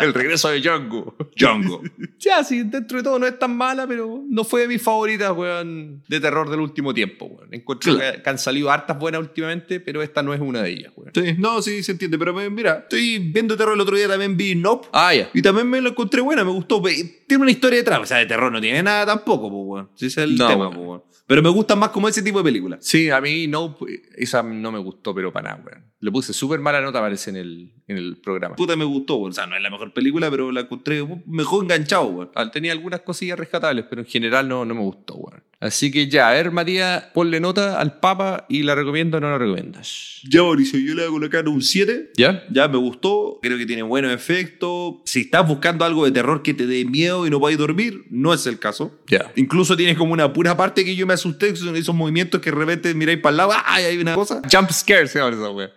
El 0.00 0.14
regreso 0.14 0.48
de 0.48 0.60
Django. 0.60 1.14
Django. 1.36 1.82
Ya, 2.18 2.42
sí, 2.42 2.62
dentro 2.64 2.98
de 2.98 3.04
todo 3.04 3.18
no 3.20 3.26
es 3.26 3.38
tan 3.38 3.56
mala, 3.56 3.86
pero 3.86 4.24
no 4.28 4.42
fue 4.42 4.62
de 4.62 4.68
mis 4.68 4.82
favoritas, 4.82 5.30
weón, 5.36 6.02
de 6.08 6.18
terror 6.20 6.50
del 6.50 6.60
último 6.60 6.92
tiempo, 6.92 7.26
weón. 7.26 7.48
Encuentro 7.52 7.94
Claro. 7.94 8.22
que 8.22 8.30
han 8.30 8.38
salido 8.38 8.70
hartas 8.70 8.98
buenas 8.98 9.20
últimamente, 9.20 9.78
pero 9.80 10.02
esta 10.02 10.22
no 10.22 10.34
es 10.34 10.40
una 10.40 10.62
de 10.62 10.70
ellas, 10.70 10.92
weón. 10.96 11.12
Sí, 11.14 11.34
no, 11.38 11.62
sí, 11.62 11.82
se 11.82 11.92
entiende. 11.92 12.18
Pero 12.18 12.32
mira, 12.50 12.78
estoy 12.84 13.18
viendo 13.18 13.56
terror 13.56 13.74
el 13.74 13.80
otro 13.80 13.96
día, 13.96 14.08
también 14.08 14.36
vi 14.36 14.54
Nope. 14.54 14.88
Ah, 14.92 15.14
ya. 15.14 15.30
Y 15.34 15.42
también 15.42 15.68
me 15.68 15.80
lo 15.80 15.90
encontré 15.90 16.20
buena, 16.22 16.42
me 16.42 16.50
gustó. 16.50 16.82
Tiene 16.82 17.42
una 17.42 17.50
historia 17.50 17.78
detrás. 17.78 18.00
O 18.00 18.06
sea, 18.06 18.16
de 18.18 18.26
terror 18.26 18.50
no 18.50 18.60
tiene 18.60 18.82
nada 18.82 19.04
tampoco, 19.06 19.48
pues, 19.50 19.62
weón. 19.64 19.90
Sí, 19.94 20.06
ese 20.06 20.22
es 20.24 20.30
el 20.30 20.36
No, 20.36 20.48
tema, 20.48 20.70
pues, 20.70 20.80
weón. 20.86 21.02
Pero 21.28 21.42
me 21.42 21.50
gustan 21.50 21.78
más 21.78 21.90
como 21.90 22.08
ese 22.08 22.22
tipo 22.22 22.38
de 22.38 22.44
películas. 22.44 22.78
Sí, 22.80 23.10
a 23.10 23.20
mí 23.20 23.46
no, 23.46 23.76
esa 24.16 24.42
no 24.42 24.72
me 24.72 24.78
gustó, 24.78 25.14
pero 25.14 25.30
para 25.30 25.50
nada, 25.50 25.62
weón. 25.62 25.84
Le 26.00 26.10
puse 26.10 26.32
súper 26.32 26.58
mala 26.58 26.80
nota, 26.80 27.02
parece, 27.02 27.28
en 27.28 27.36
el, 27.36 27.72
en 27.86 27.98
el 27.98 28.16
programa. 28.16 28.56
Puta, 28.56 28.74
me 28.76 28.84
gustó, 28.86 29.16
weón. 29.16 29.32
O 29.32 29.34
sea, 29.34 29.46
no 29.46 29.54
es 29.54 29.60
la 29.60 29.68
mejor 29.68 29.92
película, 29.92 30.30
pero 30.30 30.50
la 30.50 30.62
encontré 30.62 31.06
mejor 31.26 31.64
enganchado, 31.64 32.06
weón. 32.06 32.30
Tenía 32.50 32.72
algunas 32.72 33.02
cosillas 33.02 33.38
rescatables, 33.38 33.84
pero 33.90 34.00
en 34.00 34.08
general 34.08 34.48
no, 34.48 34.64
no 34.64 34.74
me 34.74 34.80
gustó, 34.80 35.16
weón. 35.16 35.42
Así 35.60 35.90
que 35.90 36.06
ya, 36.08 36.28
a 36.28 36.32
ver, 36.32 36.52
Matías, 36.52 37.06
ponle 37.12 37.40
nota 37.40 37.80
al 37.80 37.98
Papa 37.98 38.46
y 38.48 38.62
la 38.62 38.76
recomiendo 38.76 39.16
o 39.16 39.20
no 39.20 39.28
la 39.28 39.38
recomiendas. 39.38 40.20
Ya, 40.28 40.42
Mauricio, 40.42 40.78
yo 40.78 40.94
le 40.94 41.02
voy 41.02 41.08
a 41.08 41.10
colocar 41.10 41.48
un 41.48 41.62
7. 41.62 42.12
¿Ya? 42.16 42.44
Ya 42.48 42.68
me 42.68 42.78
gustó, 42.78 43.40
creo 43.42 43.58
que 43.58 43.66
tiene 43.66 43.82
buenos 43.82 44.12
efectos. 44.12 44.94
Si 45.04 45.22
estás 45.22 45.48
buscando 45.48 45.84
algo 45.84 46.04
de 46.04 46.12
terror 46.12 46.42
que 46.42 46.54
te 46.54 46.68
dé 46.68 46.84
miedo 46.84 47.26
y 47.26 47.30
no 47.30 47.40
podáis 47.40 47.58
dormir, 47.58 48.04
no 48.08 48.32
es 48.32 48.46
el 48.46 48.60
caso. 48.60 48.96
Ya. 49.08 49.32
Incluso 49.34 49.76
tienes 49.76 49.96
como 49.96 50.12
una 50.12 50.32
pura 50.32 50.56
parte 50.56 50.84
que 50.84 50.94
yo 50.94 51.08
me 51.08 51.14
asusté, 51.14 51.54
son 51.56 51.74
esos 51.74 51.94
movimientos 51.94 52.40
que 52.40 52.50
de 52.52 52.56
repente 52.56 52.94
miráis 52.94 53.18
para 53.18 53.30
el 53.32 53.36
lado, 53.38 53.52
¡ay! 53.64 53.84
Hay 53.84 53.98
una 53.98 54.14
cosa. 54.14 54.40
Jump 54.52 54.70
scare 54.70 55.08
se 55.08 55.18
llama 55.18 55.36
esa, 55.36 55.50
weón. 55.50 55.70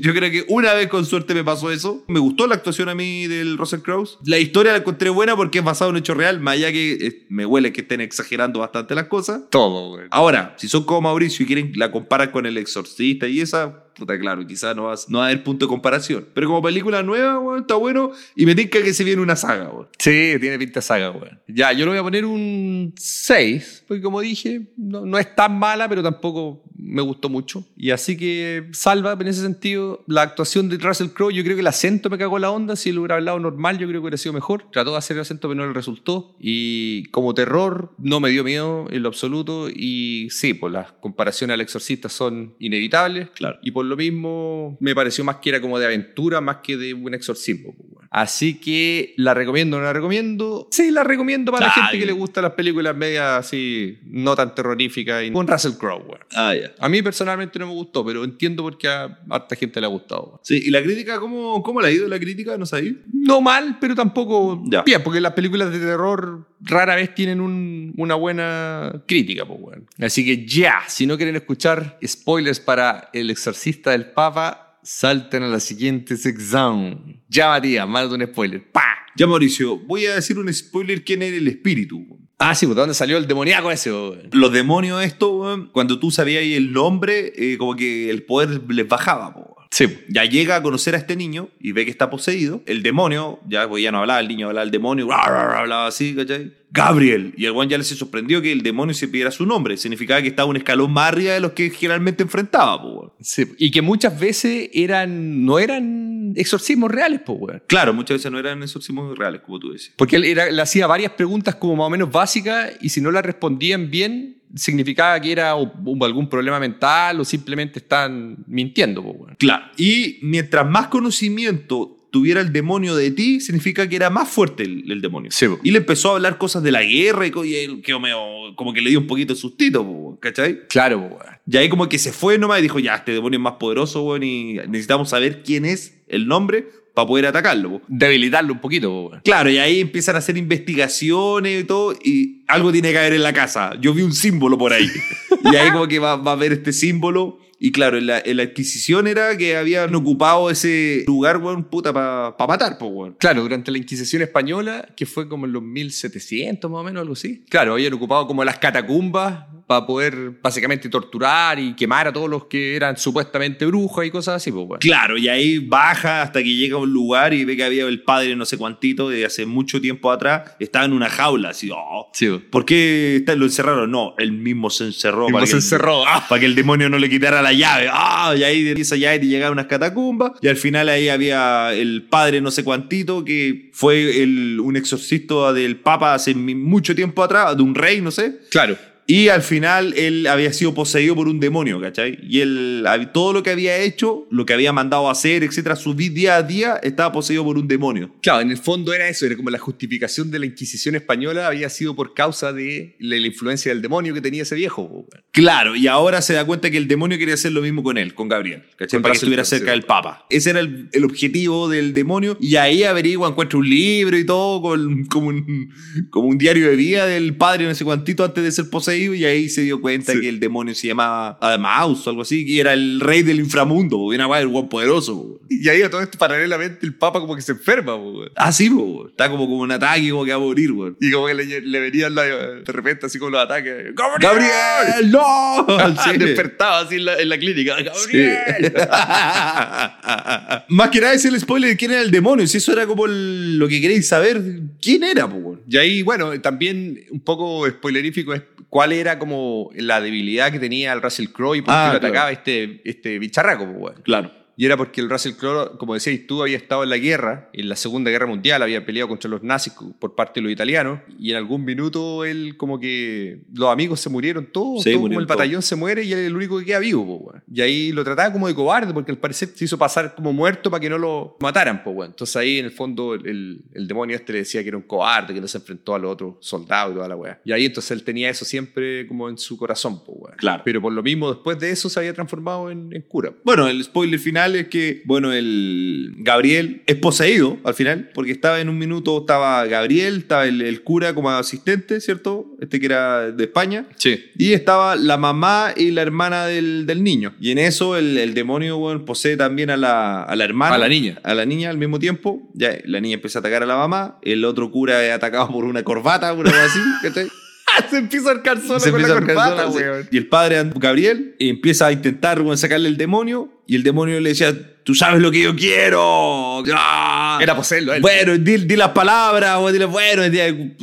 Yo 0.00 0.14
creo 0.14 0.30
que 0.30 0.44
una 0.48 0.72
vez 0.72 0.86
con 0.86 1.04
suerte 1.04 1.34
me 1.34 1.42
pasó 1.42 1.72
eso. 1.72 2.04
Me 2.06 2.20
gustó 2.20 2.46
la 2.46 2.54
actuación 2.54 2.88
a 2.88 2.94
mí 2.94 3.26
del 3.26 3.58
Russell 3.58 3.80
Crowe. 3.80 4.08
La 4.24 4.38
historia 4.38 4.70
la 4.70 4.78
encontré 4.78 5.10
buena 5.10 5.34
porque 5.34 5.58
es 5.58 5.64
basada 5.64 5.88
en 5.88 5.96
un 5.96 5.98
hecho 5.98 6.14
real, 6.14 6.38
más 6.38 6.54
allá 6.54 6.70
que 6.70 6.92
eh, 6.92 7.26
me 7.28 7.44
huele 7.44 7.72
que 7.72 7.80
estén 7.80 8.00
exagerando 8.00 8.60
bastante 8.60 8.94
las 8.94 9.06
cosas. 9.06 9.15
Todo, 9.50 9.92
weón. 9.92 10.08
Ahora, 10.10 10.54
si 10.58 10.68
son 10.68 10.84
como 10.84 11.02
Mauricio 11.02 11.44
y 11.44 11.46
quieren 11.46 11.72
la 11.76 11.90
comparan 11.90 12.30
con 12.30 12.46
El 12.46 12.58
Exorcista 12.58 13.26
y 13.26 13.40
esa, 13.40 13.85
puta, 13.96 14.18
claro, 14.18 14.46
quizás 14.46 14.74
no, 14.76 14.84
vas- 14.84 15.08
no 15.08 15.18
va 15.18 15.24
a 15.24 15.28
haber 15.28 15.42
punto 15.42 15.66
de 15.66 15.68
comparación. 15.70 16.26
Pero 16.34 16.48
como 16.48 16.62
película 16.62 17.02
nueva, 17.02 17.38
weón, 17.38 17.60
está 17.60 17.74
bueno 17.74 18.12
y 18.34 18.46
me 18.46 18.54
tinca 18.54 18.82
que 18.82 18.92
se 18.94 19.04
viene 19.04 19.22
una 19.22 19.36
saga, 19.36 19.68
weón. 19.70 19.88
Sí, 19.98 20.34
tiene 20.40 20.58
pinta 20.58 20.80
saga, 20.82 21.10
weón. 21.10 21.40
Ya, 21.48 21.72
yo 21.72 21.84
le 21.86 21.90
voy 21.92 21.98
a 21.98 22.02
poner 22.02 22.24
un 22.24 22.92
6, 22.96 23.84
porque 23.88 24.02
como 24.02 24.20
dije, 24.20 24.68
no, 24.76 25.06
no 25.06 25.18
es 25.18 25.34
tan 25.34 25.58
mala, 25.58 25.88
pero 25.88 26.02
tampoco 26.02 26.62
me 26.78 27.00
gustó 27.02 27.28
mucho. 27.28 27.64
Y 27.76 27.90
así 27.90 28.16
que 28.16 28.68
salva 28.72 29.16
en 29.18 29.26
ese 29.28 29.40
sentido 29.40 30.04
la 30.06 30.22
actuación 30.22 30.68
de 30.68 30.76
Russell 30.78 31.08
Crowe. 31.08 31.32
Yo 31.32 31.42
creo 31.42 31.56
que 31.56 31.60
el 31.62 31.66
acento 31.66 32.10
me 32.10 32.18
cagó 32.18 32.38
la 32.38 32.50
onda. 32.50 32.76
Si 32.76 32.90
él 32.90 32.98
hubiera 32.98 33.14
hablado 33.16 33.38
normal, 33.38 33.78
yo 33.78 33.86
creo 33.88 34.00
que 34.00 34.04
hubiera 34.04 34.16
sido 34.18 34.32
mejor. 34.34 34.64
Trató 34.72 34.92
de 34.92 34.98
hacer 34.98 35.16
el 35.16 35.22
acento, 35.22 35.48
pero 35.48 35.54
no 35.60 35.66
le 35.66 35.72
resultó. 35.72 36.36
Y 36.38 37.04
como 37.06 37.32
terror, 37.34 37.94
no 37.98 38.20
me 38.20 38.28
dio 38.30 38.44
miedo 38.44 38.86
en 38.90 39.02
lo 39.02 39.08
absoluto. 39.08 39.68
Y 39.70 40.28
sí, 40.30 40.52
pues 40.54 40.72
las 40.72 40.92
comparaciones 40.92 41.54
al 41.54 41.60
exorcista 41.62 42.08
son 42.08 42.54
inevitables. 42.58 43.30
Claro. 43.30 43.58
Y 43.62 43.70
por 43.70 43.85
lo 43.86 43.96
mismo, 43.96 44.76
me 44.80 44.94
pareció 44.94 45.24
más 45.24 45.36
que 45.36 45.50
era 45.50 45.60
como 45.60 45.78
de 45.78 45.86
aventura, 45.86 46.40
más 46.40 46.58
que 46.62 46.76
de 46.76 46.94
un 46.94 47.14
exorcismo. 47.14 47.74
pues. 47.76 48.06
Así 48.10 48.54
que 48.60 49.12
la 49.18 49.34
recomiendo 49.34 49.76
o 49.76 49.80
no 49.80 49.84
la 49.86 49.92
recomiendo. 49.92 50.68
Sí, 50.70 50.90
la 50.90 51.04
recomiendo 51.04 51.52
para 51.52 51.66
la 51.66 51.72
Ay. 51.76 51.82
gente 51.82 51.98
que 51.98 52.06
le 52.06 52.12
gustan 52.12 52.44
las 52.44 52.52
películas 52.52 52.96
medias 52.96 53.24
así, 53.46 53.98
no 54.04 54.34
tan 54.34 54.54
terroríficas. 54.54 55.24
Y 55.24 55.32
con 55.32 55.46
Russell 55.46 55.72
Crowe. 55.72 56.16
Ah, 56.34 56.54
ya. 56.54 56.72
A 56.78 56.88
mí 56.88 57.02
personalmente 57.02 57.58
no 57.58 57.66
me 57.66 57.72
gustó, 57.72 58.06
pero 58.06 58.24
entiendo 58.24 58.62
por 58.62 58.78
qué 58.78 58.88
a 58.88 59.18
harta 59.28 59.54
gente 59.56 59.80
le 59.80 59.86
ha 59.86 59.90
gustado. 59.90 60.40
Sí, 60.44 60.62
¿y 60.64 60.70
la 60.70 60.82
crítica? 60.82 61.18
¿Cómo, 61.20 61.62
cómo 61.62 61.80
le 61.82 61.88
ha 61.88 61.90
ido 61.90 62.08
la 62.08 62.18
crítica? 62.18 62.56
¿No 62.56 62.64
sabéis? 62.64 62.94
No 63.12 63.40
mal, 63.42 63.76
pero 63.80 63.94
tampoco 63.94 64.62
Ya. 64.70 64.82
bien, 64.82 65.02
porque 65.02 65.20
las 65.20 65.32
películas 65.32 65.70
de 65.72 65.78
terror 65.80 66.46
rara 66.62 66.94
vez 66.96 67.14
tienen 67.14 67.40
un- 67.40 67.92
una 67.98 68.14
buena 68.14 69.02
crítica. 69.06 69.44
Pues. 69.44 69.78
Así 70.00 70.24
que 70.24 70.46
ya, 70.46 70.80
si 70.86 71.06
no 71.06 71.16
quieren 71.16 71.36
escuchar 71.36 71.98
spoilers 72.06 72.60
para 72.60 73.10
El 73.12 73.28
Exorcista 73.30 73.75
del 73.82 74.12
Papa, 74.12 74.78
salten 74.82 75.42
a 75.42 75.48
la 75.48 75.60
siguiente 75.60 76.16
sección. 76.16 77.22
Ya, 77.28 77.48
Matías, 77.48 77.88
más 77.88 78.08
de 78.08 78.14
un 78.16 78.26
spoiler. 78.26 78.70
¡Pa! 78.70 78.84
Ya, 79.16 79.26
Mauricio, 79.26 79.78
voy 79.78 80.06
a 80.06 80.14
decir 80.14 80.38
un 80.38 80.52
spoiler 80.52 81.04
quién 81.04 81.22
era 81.22 81.36
el 81.36 81.48
espíritu. 81.48 82.18
Ah, 82.38 82.54
sí, 82.54 82.66
pues 82.66 82.76
¿de 82.76 82.80
dónde 82.82 82.94
salió 82.94 83.16
el 83.16 83.26
demoníaco 83.26 83.70
ese? 83.70 83.90
Los 84.32 84.52
demonios, 84.52 85.02
esto, 85.02 85.70
cuando 85.72 85.98
tú 85.98 86.10
sabías 86.10 86.42
el 86.42 86.72
nombre, 86.72 87.32
eh, 87.34 87.56
como 87.56 87.74
que 87.74 88.10
el 88.10 88.24
poder 88.24 88.62
les 88.70 88.86
bajaba. 88.86 89.34
Sí. 89.76 89.98
Ya 90.08 90.24
llega 90.24 90.56
a 90.56 90.62
conocer 90.62 90.94
a 90.94 90.98
este 90.98 91.16
niño 91.16 91.48
y 91.60 91.72
ve 91.72 91.84
que 91.84 91.90
está 91.90 92.08
poseído. 92.08 92.62
El 92.64 92.82
demonio, 92.82 93.40
ya, 93.46 93.68
pues 93.68 93.82
ya 93.82 93.92
no 93.92 93.98
hablaba, 93.98 94.20
el 94.20 94.28
niño 94.28 94.46
hablaba 94.48 94.64
el 94.64 94.70
demonio, 94.70 95.12
hablaba 95.12 95.86
así, 95.86 96.14
¿cachai? 96.14 96.52
Gabriel. 96.70 97.34
Y 97.36 97.44
el 97.44 97.52
one 97.52 97.68
ya 97.70 97.76
le 97.76 97.84
se 97.84 97.94
sorprendió 97.94 98.40
que 98.40 98.52
el 98.52 98.62
demonio 98.62 98.94
se 98.94 99.06
pidiera 99.08 99.30
su 99.30 99.44
nombre. 99.44 99.76
Significaba 99.76 100.22
que 100.22 100.28
estaba 100.28 100.48
un 100.48 100.56
escalón 100.56 100.92
más 100.92 101.08
arriba 101.12 101.34
de 101.34 101.40
los 101.40 101.52
que 101.52 101.68
generalmente 101.70 102.22
enfrentaba, 102.22 102.80
po. 102.80 103.14
Sí, 103.20 103.44
Y 103.58 103.70
que 103.70 103.82
muchas 103.82 104.18
veces 104.18 104.70
eran, 104.72 105.44
no 105.44 105.58
eran 105.58 106.32
exorcismos 106.36 106.90
reales, 106.90 107.20
pues, 107.24 107.38
weón. 107.40 107.62
Claro, 107.66 107.92
muchas 107.92 108.16
veces 108.16 108.32
no 108.32 108.38
eran 108.38 108.62
exorcismos 108.62 109.16
reales, 109.16 109.42
como 109.42 109.58
tú 109.58 109.72
decías. 109.72 109.92
Porque 109.96 110.16
él 110.16 110.24
era- 110.24 110.50
le 110.50 110.62
hacía 110.62 110.86
varias 110.86 111.12
preguntas 111.12 111.54
como 111.54 111.76
más 111.76 111.86
o 111.86 111.90
menos 111.90 112.10
básicas 112.10 112.72
y 112.80 112.88
si 112.88 113.00
no 113.02 113.10
las 113.10 113.24
respondían 113.24 113.90
bien, 113.90 114.38
significaba 114.56 115.20
que 115.20 115.32
era 115.32 115.54
o- 115.56 115.72
o 115.84 116.04
algún 116.04 116.28
problema 116.28 116.58
mental 116.58 117.20
o 117.20 117.24
simplemente 117.24 117.78
están 117.78 118.38
mintiendo. 118.46 119.02
po, 119.02 119.10
weón. 119.10 119.36
Claro. 119.38 119.66
Y 119.76 120.18
mientras 120.22 120.68
más 120.68 120.88
conocimiento 120.88 121.92
tuviera 122.10 122.40
el 122.40 122.52
demonio 122.52 122.96
de 122.96 123.10
ti, 123.10 123.40
significa 123.40 123.86
que 123.88 123.96
era 123.96 124.08
más 124.08 124.28
fuerte 124.28 124.62
el, 124.62 124.90
el 124.90 125.00
demonio. 125.02 125.30
Sí. 125.30 125.46
Y 125.62 125.70
le 125.70 125.78
empezó 125.78 126.10
a 126.12 126.14
hablar 126.14 126.38
cosas 126.38 126.62
de 126.62 126.72
la 126.72 126.82
guerra 126.82 127.26
y, 127.26 127.54
él 127.56 127.82
quedó 127.82 128.00
medio- 128.00 128.54
como 128.56 128.72
que 128.72 128.80
le 128.80 128.88
dio 128.90 128.98
un 129.00 129.06
poquito 129.06 129.34
de 129.34 129.38
sustito, 129.40 129.84
po, 129.84 130.16
¿cachai? 130.20 130.66
Claro, 130.68 131.10
po. 131.10 131.18
Y 131.48 131.56
ahí 131.58 131.68
como 131.68 131.88
que 131.88 131.98
se 131.98 132.12
fue 132.12 132.38
nomás 132.38 132.60
y 132.60 132.62
dijo, 132.62 132.78
ya, 132.78 132.94
este 132.96 133.12
demonio 133.12 133.38
es 133.38 133.42
más 133.42 133.54
poderoso, 133.54 134.02
weón, 134.02 134.22
y 134.22 134.54
necesitamos 134.68 135.10
saber 135.10 135.42
quién 135.42 135.64
es 135.66 135.98
el 136.08 136.26
nombre 136.26 136.68
para 136.96 137.06
poder 137.06 137.26
atacarlo. 137.26 137.72
po". 137.72 137.82
debilitarlo 137.88 138.54
un 138.54 138.58
poquito. 138.58 138.88
po. 138.88 139.18
Claro, 139.22 139.50
y 139.50 139.58
ahí 139.58 139.80
empiezan 139.80 140.16
a 140.16 140.18
hacer 140.18 140.38
investigaciones 140.38 141.62
y 141.62 141.64
todo, 141.64 141.92
y 142.02 142.42
algo 142.48 142.72
tiene 142.72 142.90
que 142.90 142.98
haber 142.98 143.12
en 143.12 143.22
la 143.22 143.34
casa. 143.34 143.72
Yo 143.78 143.92
vi 143.92 144.00
un 144.00 144.14
símbolo 144.14 144.56
por 144.56 144.72
ahí. 144.72 144.88
y 145.52 145.56
ahí 145.56 145.70
como 145.70 145.86
que 145.86 145.98
va, 145.98 146.16
va 146.16 146.32
a 146.32 146.36
ver 146.36 146.54
este 146.54 146.72
símbolo. 146.72 147.38
Y 147.58 147.70
claro, 147.70 147.98
en 147.98 148.06
la, 148.06 148.22
en 148.24 148.38
la 148.38 148.44
adquisición 148.44 149.06
era 149.06 149.36
que 149.36 149.56
habían 149.56 149.94
ocupado 149.94 150.50
ese 150.50 151.04
lugar, 151.06 151.36
weón, 151.38 151.64
puta, 151.64 151.92
para 151.92 152.34
matar, 152.46 152.78
pues, 152.78 152.90
weón. 152.92 153.16
Claro, 153.18 153.42
durante 153.42 153.70
la 153.70 153.78
Inquisición 153.78 154.22
española, 154.22 154.88
que 154.96 155.04
fue 155.04 155.28
como 155.28 155.44
en 155.44 155.52
los 155.52 155.62
1700 155.62 156.70
más 156.70 156.80
o 156.80 156.84
menos, 156.84 157.02
algo 157.02 157.12
así. 157.12 157.44
Claro, 157.48 157.74
habían 157.74 157.92
ocupado 157.92 158.26
como 158.26 158.42
las 158.42 158.58
catacumbas 158.58 159.44
para 159.66 159.86
poder 159.86 160.32
básicamente 160.42 160.88
torturar 160.88 161.58
y 161.58 161.74
quemar 161.74 162.08
a 162.08 162.12
todos 162.12 162.30
los 162.30 162.44
que 162.46 162.76
eran 162.76 162.96
supuestamente 162.96 163.66
brujos 163.66 164.06
y 164.06 164.10
cosas 164.10 164.36
así, 164.36 164.52
pues, 164.52 164.66
weón. 164.66 164.80
Claro, 164.80 165.16
y 165.18 165.28
ahí 165.28 165.58
baja 165.58 166.22
hasta 166.22 166.42
que 166.42 166.54
llega 166.54 166.76
a 166.76 166.78
un 166.78 166.92
lugar 166.92 167.34
y 167.34 167.44
ve 167.44 167.56
que 167.56 167.64
había 167.64 167.86
el 167.86 168.02
padre 168.02 168.36
no 168.36 168.44
sé 168.44 168.56
cuantito 168.56 169.08
de 169.08 169.24
hace 169.24 169.46
mucho 169.46 169.80
tiempo 169.80 170.10
atrás, 170.10 170.52
estaba 170.60 170.84
en 170.84 170.92
una 170.92 171.08
jaula, 171.08 171.50
así, 171.50 171.70
oh, 171.72 172.10
Sí, 172.12 172.28
weón. 172.28 172.44
¿por 172.50 172.64
qué 172.64 173.24
lo 173.36 173.44
encerraron? 173.44 173.90
No, 173.90 174.14
él 174.18 174.32
mismo 174.32 174.70
se 174.70 174.84
encerró. 174.84 175.24
Mismo 175.24 175.38
para 175.38 175.46
se 175.46 175.56
encerró. 175.56 176.06
Ah. 176.06 176.24
para 176.28 176.40
que 176.40 176.46
el 176.46 176.54
demonio 176.54 176.88
no 176.88 176.98
le 176.98 177.10
quitara 177.10 177.42
la 177.42 177.52
llave. 177.52 177.88
¡Ah! 177.90 178.34
Y 178.36 178.42
ahí 178.42 178.62
de 178.62 178.80
esa 178.80 178.96
llave 178.96 179.18
te 179.18 179.26
llegaba 179.26 179.50
a 179.50 179.52
unas 179.52 179.66
catacumbas. 179.66 180.32
Y 180.40 180.48
al 180.48 180.56
final 180.56 180.88
ahí 180.88 181.08
había 181.08 181.72
el 181.72 182.04
padre 182.04 182.40
no 182.40 182.50
sé 182.50 182.64
cuantito, 182.64 183.24
que 183.24 183.70
fue 183.72 184.22
el, 184.22 184.60
un 184.60 184.76
exorcista 184.76 185.52
del 185.52 185.76
papa 185.76 186.14
hace 186.14 186.34
mucho 186.34 186.94
tiempo 186.94 187.22
atrás, 187.22 187.56
de 187.56 187.62
un 187.62 187.74
rey, 187.74 188.00
no 188.00 188.10
sé. 188.10 188.40
Claro. 188.50 188.76
Y 189.06 189.28
al 189.28 189.42
final 189.42 189.94
él 189.96 190.26
había 190.26 190.52
sido 190.52 190.74
poseído 190.74 191.14
por 191.14 191.28
un 191.28 191.38
demonio, 191.38 191.80
¿cachai? 191.80 192.18
Y 192.28 192.40
él, 192.40 192.84
todo 193.12 193.32
lo 193.32 193.42
que 193.42 193.50
había 193.50 193.78
hecho, 193.78 194.26
lo 194.30 194.44
que 194.44 194.52
había 194.52 194.72
mandado 194.72 195.08
a 195.08 195.12
hacer, 195.12 195.44
etcétera, 195.44 195.76
su 195.76 195.94
día 195.94 196.36
a 196.36 196.42
día, 196.42 196.76
estaba 196.82 197.12
poseído 197.12 197.44
por 197.44 197.56
un 197.56 197.68
demonio. 197.68 198.14
Claro, 198.20 198.40
en 198.40 198.50
el 198.50 198.58
fondo 198.58 198.92
era 198.92 199.08
eso, 199.08 199.24
era 199.26 199.36
como 199.36 199.50
la 199.50 199.58
justificación 199.58 200.30
de 200.30 200.40
la 200.40 200.46
Inquisición 200.46 200.96
española 200.96 201.46
había 201.46 201.68
sido 201.70 201.94
por 201.94 202.14
causa 202.14 202.52
de 202.52 202.96
la, 202.98 203.16
la 203.16 203.26
influencia 203.26 203.72
del 203.72 203.80
demonio 203.80 204.12
que 204.12 204.20
tenía 204.20 204.42
ese 204.42 204.56
viejo. 204.56 205.06
Claro, 205.30 205.76
y 205.76 205.86
ahora 205.86 206.20
se 206.20 206.32
da 206.32 206.44
cuenta 206.44 206.70
que 206.70 206.76
el 206.76 206.88
demonio 206.88 207.18
quería 207.18 207.34
hacer 207.34 207.52
lo 207.52 207.62
mismo 207.62 207.82
con 207.82 207.98
él, 207.98 208.14
con 208.14 208.28
Gabriel, 208.28 208.64
¿cachai? 208.76 208.98
Con 208.98 209.02
Para 209.02 209.12
que 209.12 209.18
estuviera 209.18 209.44
cerca 209.44 209.70
del 209.70 209.82
Papa. 209.82 210.26
Ese 210.30 210.50
era 210.50 210.60
el, 210.60 210.88
el 210.92 211.04
objetivo 211.04 211.68
del 211.68 211.92
demonio, 211.92 212.36
y 212.40 212.56
ahí 212.56 212.82
averigua, 212.82 213.28
encuentra 213.28 213.58
un 213.58 213.68
libro 213.68 214.18
y 214.18 214.24
todo, 214.24 214.60
con, 214.62 215.04
como, 215.06 215.28
un, 215.28 215.72
como 216.10 216.28
un 216.28 216.38
diario 216.38 216.68
de 216.68 216.76
vida 216.76 217.06
del 217.06 217.36
padre, 217.36 217.66
no 217.66 217.74
sé 217.74 217.84
cuantito, 217.84 218.24
antes 218.24 218.42
de 218.42 218.50
ser 218.50 218.68
poseído, 218.68 218.95
y 218.96 219.24
ahí 219.24 219.48
se 219.48 219.62
dio 219.62 219.80
cuenta 219.80 220.12
Sí. 220.12 220.20
que 220.20 220.28
el 220.28 220.40
demonio 220.40 220.74
se 220.74 220.88
llamaba 220.88 221.38
Adamaus 221.40 222.06
o 222.06 222.10
algo 222.10 222.22
así, 222.22 222.44
y 222.46 222.60
era 222.60 222.72
el 222.72 223.00
rey 223.00 223.22
del 223.22 223.38
inframundo, 223.40 223.96
po, 223.96 224.06
una 224.06 224.26
guay, 224.26 224.42
el 224.42 224.48
guan 224.48 224.68
poderoso. 224.68 225.14
po. 225.22 225.40
Y 225.48 225.68
ahí 225.68 225.82
a 225.82 225.90
todo 225.90 226.00
esto, 226.02 226.18
paralelamente, 226.18 226.84
el 226.86 226.94
Papa 226.94 227.20
como 227.20 227.34
que 227.36 227.42
se 227.42 227.52
enferma. 227.52 227.96
po. 227.96 228.24
Ah, 228.36 228.52
sí, 228.52 228.68
po, 228.70 229.08
está 229.08 229.28
como, 229.30 229.46
como 229.46 229.60
un 229.62 229.72
ataque, 229.72 230.10
como 230.10 230.24
que 230.24 230.30
va 230.32 230.36
a 230.36 230.40
morir. 230.40 230.70
Y 231.00 231.10
como 231.10 231.26
que 231.26 231.34
le, 231.34 231.60
le 231.60 231.80
venían 231.80 232.14
la- 232.14 232.24
de 232.24 232.72
repente 232.72 233.06
así 233.06 233.18
como 233.18 233.30
los 233.32 233.40
ataques. 233.42 233.94
¡Gabriel! 233.94 234.20
¡Gabriel! 234.20 235.10
¡No! 235.10 235.66
Sí, 236.06 236.18
despertaba 236.18 236.80
así 236.80 236.96
en 236.96 237.04
la, 237.04 237.14
en 237.20 237.28
la 237.28 237.38
clínica. 237.38 237.76
¡Gabriel! 237.82 238.72
Más 240.68 240.90
que 240.90 241.00
nada 241.00 241.14
es 241.14 241.24
el 241.24 241.38
spoiler 241.40 241.70
de 241.70 241.76
quién 241.76 241.90
era 241.92 242.00
el 242.02 242.10
demonio. 242.10 242.46
Si 242.46 242.58
eso 242.58 242.72
era 242.72 242.86
como 242.86 243.06
el- 243.06 243.58
lo 243.58 243.68
que 243.68 243.80
queréis 243.80 244.08
saber, 244.08 244.40
¿quién 244.80 245.04
era, 245.04 245.28
po? 245.28 245.58
Y 245.68 245.76
ahí, 245.76 246.02
bueno, 246.02 246.38
también 246.40 247.04
un 247.10 247.20
poco 247.20 247.68
spoilerífico 247.68 248.34
es 248.34 248.42
cuál 248.68 248.92
era 248.92 249.18
como 249.18 249.70
la 249.74 250.00
debilidad 250.00 250.50
que 250.52 250.58
tenía 250.58 250.92
el 250.92 251.02
Russell 251.02 251.28
Crowe 251.28 251.56
y 251.56 251.62
por 251.62 251.72
qué 251.74 251.78
Ah, 251.78 251.92
lo 251.92 252.00
claro. 252.00 252.06
atacaba 252.14 252.32
este, 252.32 252.80
este 252.84 253.18
bicharraco, 253.18 253.66
pues. 253.78 253.94
Claro. 254.02 254.30
Y 254.56 254.64
era 254.64 254.76
porque 254.76 255.00
el 255.00 255.10
Russell 255.10 255.34
Crowe, 255.34 255.76
como 255.78 255.94
decías 255.94 256.18
tú, 256.26 256.42
había 256.42 256.56
estado 256.56 256.82
en 256.82 256.90
la 256.90 256.96
guerra, 256.98 257.50
en 257.52 257.68
la 257.68 257.76
Segunda 257.76 258.10
Guerra 258.10 258.26
Mundial, 258.26 258.62
había 258.62 258.84
peleado 258.86 259.08
contra 259.08 259.28
los 259.28 259.42
nazis 259.42 259.74
por 259.98 260.14
parte 260.14 260.40
de 260.40 260.44
los 260.44 260.52
italianos, 260.52 261.00
y 261.18 261.30
en 261.32 261.36
algún 261.36 261.64
minuto 261.64 262.24
él 262.24 262.56
como 262.56 262.80
que 262.80 263.40
los 263.52 263.68
amigos 263.70 264.00
se 264.00 264.08
murieron 264.08 264.46
todos, 264.46 264.82
Sí, 264.82 264.90
todo 264.90 264.98
como 265.00 265.02
murieron 265.08 265.22
el 265.22 265.26
batallón 265.26 265.62
se 265.62 265.76
muere 265.76 266.04
y 266.04 266.12
él 266.12 266.20
es 266.20 266.26
el 266.28 266.36
único 266.36 266.58
que 266.58 266.64
queda 266.64 266.78
vivo, 266.78 267.06
po. 267.06 267.34
Y 267.52 267.60
ahí 267.60 267.92
lo 267.92 268.02
trataba 268.02 268.32
como 268.32 268.48
de 268.48 268.54
cobarde, 268.54 268.94
porque 268.94 269.10
al 269.12 269.18
parecer 269.18 269.50
se 269.54 269.64
hizo 269.66 269.76
pasar 269.76 270.14
como 270.14 270.32
muerto 270.32 270.70
para 270.70 270.80
que 270.80 270.88
no 270.88 270.96
lo 270.98 271.36
mataran, 271.40 271.84
po. 271.84 272.04
Entonces 272.04 272.34
ahí 272.36 272.58
en 272.58 272.64
el 272.64 272.70
fondo 272.70 273.14
el, 273.14 273.62
el- 273.74 273.86
demonio 273.86 274.16
este 274.16 274.32
le 274.32 274.38
decía 274.40 274.62
que 274.62 274.68
era 274.68 274.76
un 274.78 274.82
cobarde, 274.84 275.32
que 275.34 275.40
no 275.40 275.48
se 275.48 275.58
enfrentó 275.58 275.94
a 275.94 275.98
los 275.98 276.12
otros 276.12 276.34
soldados 276.40 276.92
y 276.92 276.94
toda 276.96 277.08
la 277.08 277.16
weá. 277.16 277.40
Y 277.44 277.52
ahí 277.52 277.66
entonces 277.66 277.90
él 277.92 278.02
tenía 278.02 278.30
eso 278.30 278.44
siempre 278.44 279.06
como 279.06 279.28
en 279.28 279.36
su 279.38 279.56
corazón, 279.58 280.02
po. 280.04 280.28
Claro. 280.36 280.62
Pero 280.64 280.80
por 280.80 280.92
lo 280.92 281.02
mismo, 281.02 281.32
después 281.32 281.58
de 281.58 281.70
eso 281.70 281.88
se 281.88 282.00
había 282.00 282.14
transformado 282.14 282.70
en, 282.70 282.88
en 282.94 283.02
cura. 283.02 283.32
Bueno, 283.44 283.68
el 283.68 283.82
spoiler 283.84 284.18
final 284.18 284.45
es 284.54 284.68
que, 284.68 285.02
bueno, 285.04 285.32
el 285.32 286.14
Gabriel 286.18 286.82
es 286.86 286.96
poseído 286.96 287.58
al 287.64 287.74
final, 287.74 288.10
porque 288.14 288.32
estaba 288.32 288.60
en 288.60 288.68
un 288.68 288.78
minuto, 288.78 289.18
estaba 289.18 289.64
Gabriel, 289.66 290.18
estaba 290.18 290.46
el, 290.46 290.62
el 290.62 290.82
cura 290.82 291.14
como 291.14 291.30
asistente, 291.30 292.00
¿cierto? 292.00 292.46
Este 292.60 292.78
que 292.78 292.86
era 292.86 293.32
de 293.32 293.44
España. 293.44 293.86
Sí. 293.96 294.30
Y 294.36 294.52
estaba 294.52 294.94
la 294.96 295.16
mamá 295.16 295.72
y 295.76 295.90
la 295.90 296.02
hermana 296.02 296.46
del, 296.46 296.86
del 296.86 297.02
niño. 297.02 297.34
Y 297.40 297.50
en 297.50 297.58
eso 297.58 297.96
el, 297.96 298.18
el 298.18 298.34
demonio 298.34 298.78
bueno, 298.78 299.04
posee 299.04 299.36
también 299.36 299.70
a 299.70 299.76
la, 299.76 300.22
a 300.22 300.36
la 300.36 300.44
hermana. 300.44 300.74
A 300.74 300.78
la 300.78 300.88
niña. 300.88 301.18
A 301.22 301.34
la 301.34 301.44
niña 301.44 301.70
al 301.70 301.78
mismo 301.78 301.98
tiempo. 301.98 302.48
Ya, 302.54 302.76
la 302.84 303.00
niña 303.00 303.14
empieza 303.14 303.38
a 303.38 303.40
atacar 303.40 303.62
a 303.62 303.66
la 303.66 303.76
mamá. 303.76 304.18
El 304.22 304.44
otro 304.44 304.70
cura 304.70 305.04
es 305.04 305.12
atacado 305.12 305.48
por 305.48 305.64
una 305.64 305.82
corbata, 305.82 306.32
una 306.32 306.50
cosa 306.50 306.64
así. 306.64 306.80
¿cachai? 307.02 307.28
se 307.90 307.98
empieza 307.98 308.28
a 308.28 308.32
arcar 308.32 308.60
solo 308.60 308.80
Se 308.80 308.90
con 308.90 309.02
la 309.02 309.08
corbata, 309.08 309.70
sola. 309.70 310.06
Y 310.10 310.16
el 310.16 310.28
padre, 310.28 310.70
Gabriel, 310.74 311.34
empieza 311.38 311.86
a 311.86 311.92
intentar 311.92 312.40
bueno, 312.40 312.56
sacarle 312.56 312.88
el 312.88 312.96
demonio. 312.96 313.50
Y 313.66 313.74
el 313.74 313.82
demonio 313.82 314.20
le 314.20 314.30
decía, 314.30 314.54
tú 314.86 314.94
sabes 314.94 315.20
lo 315.20 315.32
que 315.32 315.42
yo 315.42 315.56
quiero. 315.56 316.62
¡Ah! 316.72 317.38
Era 317.42 317.56
poseerlo 317.56 317.92
él. 317.92 318.00
Bueno, 318.00 318.38
di, 318.38 318.58
di 318.58 318.76
las 318.76 318.90
palabras, 318.90 319.56
o 319.58 319.72
dile, 319.72 319.84
bueno, 319.86 320.22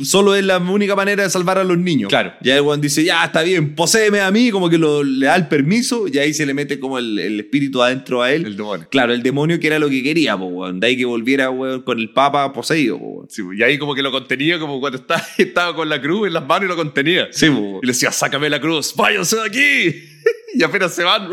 solo 0.02 0.34
es 0.34 0.44
la 0.44 0.58
única 0.58 0.94
manera 0.94 1.22
de 1.22 1.30
salvar 1.30 1.56
a 1.56 1.64
los 1.64 1.78
niños. 1.78 2.10
Claro. 2.10 2.34
Ya 2.42 2.56
el 2.56 2.60
weón 2.60 2.82
dice, 2.82 3.02
ya, 3.02 3.24
está 3.24 3.42
bien, 3.42 3.74
poséeme 3.74 4.20
a 4.20 4.30
mí, 4.30 4.50
como 4.50 4.68
que 4.68 4.76
lo, 4.76 5.02
le 5.02 5.24
da 5.26 5.36
el 5.36 5.48
permiso, 5.48 6.06
y 6.06 6.18
ahí 6.18 6.34
se 6.34 6.44
le 6.44 6.52
mete 6.52 6.78
como 6.78 6.98
el, 6.98 7.18
el 7.18 7.40
espíritu 7.40 7.82
adentro 7.82 8.22
a 8.22 8.30
él. 8.30 8.44
El 8.44 8.56
demonio. 8.56 8.86
Claro, 8.90 9.14
el 9.14 9.22
demonio 9.22 9.58
que 9.58 9.68
era 9.68 9.78
lo 9.78 9.88
que 9.88 10.02
quería, 10.02 10.36
po, 10.36 10.44
weón. 10.44 10.80
De 10.80 10.88
ahí 10.88 10.96
que 10.98 11.06
volviera, 11.06 11.48
weón, 11.48 11.80
con 11.80 11.98
el 11.98 12.10
papa 12.10 12.52
poseído, 12.52 12.98
po, 12.98 13.06
weón. 13.06 13.30
Sí, 13.30 13.42
y 13.56 13.62
ahí 13.62 13.78
como 13.78 13.94
que 13.94 14.02
lo 14.02 14.12
contenía, 14.12 14.58
como 14.58 14.80
cuando 14.80 14.98
estaba, 14.98 15.24
estaba 15.38 15.74
con 15.74 15.88
la 15.88 16.02
cruz 16.02 16.26
en 16.26 16.34
las 16.34 16.46
manos 16.46 16.66
y 16.66 16.68
lo 16.68 16.76
contenía. 16.76 17.28
Sí, 17.30 17.48
po. 17.48 17.80
Y 17.82 17.86
le 17.86 17.92
decía, 17.92 18.12
sácame 18.12 18.50
la 18.50 18.60
cruz, 18.60 18.92
váyanse 18.94 19.36
de 19.36 19.42
aquí. 19.42 20.13
Y 20.54 20.62
apenas 20.62 20.94
se 20.94 21.02
van. 21.02 21.28